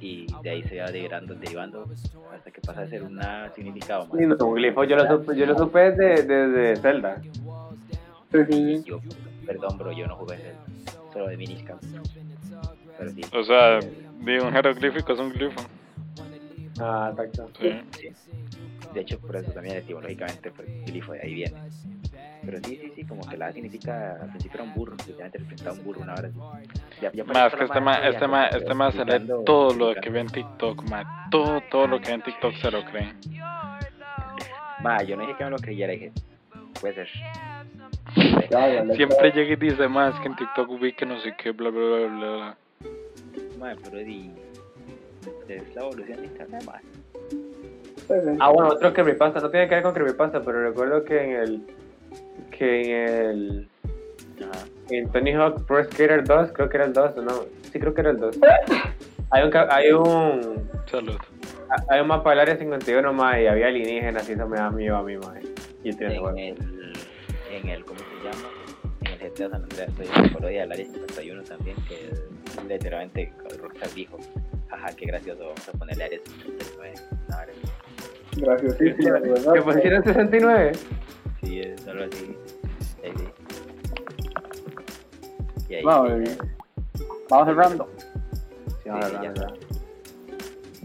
[0.00, 1.86] y de ahí se va derivando, derivando
[2.34, 3.20] hasta que pasa a ser un
[3.54, 4.18] significado más.
[4.18, 7.20] Sí, no, un glifo yo lo supe, yo lo supe desde, desde Zelda.
[8.32, 8.82] Sí, sí.
[8.84, 9.00] Yo,
[9.44, 10.54] perdón, bro, yo no jugué ese,
[11.12, 11.36] solo de.
[12.98, 13.20] Pero sí.
[13.32, 13.80] O sea,
[14.20, 15.60] digo, un jeroglífico es un glifo.
[16.80, 17.50] Ah, exacto.
[17.60, 17.80] Sí.
[17.98, 18.08] Sí.
[18.94, 21.56] De hecho, por eso también etimológicamente, pues, glifo de ahí viene.
[22.44, 25.38] Pero sí, sí, sí, como que la A significa, al principio era un burro, literalmente
[25.38, 26.38] representaba un burro, una hora así.
[27.00, 30.10] Ya, ya Más que este ma, este pero este ma se lee todo lo que
[30.10, 31.28] ve en TikTok, ma.
[31.30, 33.12] Todo, todo lo que ve en TikTok se lo cree.
[34.82, 36.12] Ma, yo no dije que me lo creyera, dije,
[36.80, 37.08] puede ser.
[38.14, 41.80] Siempre llega y dice más que en TikTok vi que no sé qué, bla, bla,
[41.80, 42.56] bla, bla, bla.
[43.58, 44.30] Ma, pero di,
[45.48, 46.62] es la evolución de internet.
[47.30, 48.36] Sí, sí.
[48.40, 51.62] Ah, bueno, otro creepypasta, no tiene que ver con creepypasta, pero recuerdo que en el.
[52.50, 53.68] que en el.
[54.40, 54.64] Ajá.
[54.88, 57.32] en Tony Hawk Pro Skater 2, creo que era el 2, ¿o no?
[57.70, 58.38] Sí, creo que era el 2.
[59.32, 61.16] Hay un, hay un, Salud.
[61.88, 64.96] hay un mapa del área 51, más y había alienígenas y eso me da miedo
[64.96, 65.36] a mí, más.
[65.84, 66.36] Y bueno.
[66.36, 66.79] el,
[67.62, 68.48] en el, ¿cómo se llama?
[69.02, 72.22] En el GTA San Andreas, estoy en la parodia del Área 51 también, que es
[72.68, 74.18] literalmente Rockstar dijo,
[74.70, 76.94] ajá, qué gracioso, vamos a ponerle Área 59.
[77.28, 77.54] No, Área
[78.36, 79.54] Graciosísimo, ¿verdad?
[79.54, 80.72] ¿Que pusieron 69?
[81.42, 82.36] Sí, es algo así.
[83.02, 83.24] Ahí sí.
[85.68, 86.38] Y ahí, Vamos, bien.
[87.28, 87.88] Vamos cerrando.
[88.82, 89.54] Sí, ahora, Sí, ahora.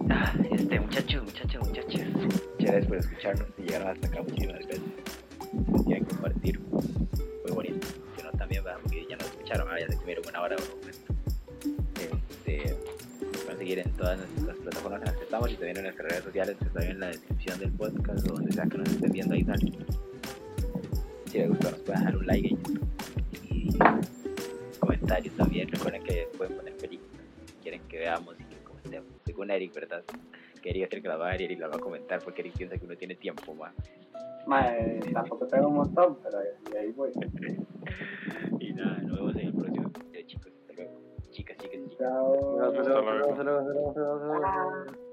[0.09, 2.01] Ah, este, muchachos, muchachos, muchachos.
[2.13, 4.21] Muchas gracias por escucharnos y llegaron hasta acá.
[4.21, 5.04] Muchísimas gracias.
[5.67, 6.59] Nos quieren compartir.
[6.59, 7.87] Muy bonito.
[8.17, 8.79] Si no, también, ¿verdad?
[8.81, 9.67] porque ya nos escucharon.
[9.79, 10.55] Ya se comieron una hora.
[11.95, 12.75] Bueno, este,
[13.21, 16.09] nos pueden seguir en todas nuestras plataformas en las que estamos y también en nuestras
[16.09, 19.11] redes sociales que están en la descripción del podcast o donde sea que nos estén
[19.11, 19.71] viendo ahí sale.
[21.31, 22.89] Si les gustó, nos pueden dejar un like en YouTube
[23.43, 23.77] y
[24.79, 25.67] comentarios también.
[25.69, 27.15] Recuerden que pueden poner películas
[27.65, 29.09] quieren que veamos y que comentemos.
[29.25, 30.03] Según Eric, ¿verdad?
[30.66, 32.20] Que Eric es el que la va a ver y Eric la va a comentar
[32.24, 33.72] porque Eric piensa que uno tiene tiempo, más.
[34.47, 37.11] Mae, tampoco tengo un montón, pero ahí, ahí voy.
[38.59, 40.51] Y nada, nos vemos en el próximo video, chicos.
[40.61, 41.01] Hasta luego.
[41.30, 41.97] Chicas, chicas, chicas.
[41.99, 42.61] Chao.
[42.63, 43.30] Hasta luego, Hasta luego.
[43.30, 45.04] hasta luego, hasta luego, hasta luego, hasta luego.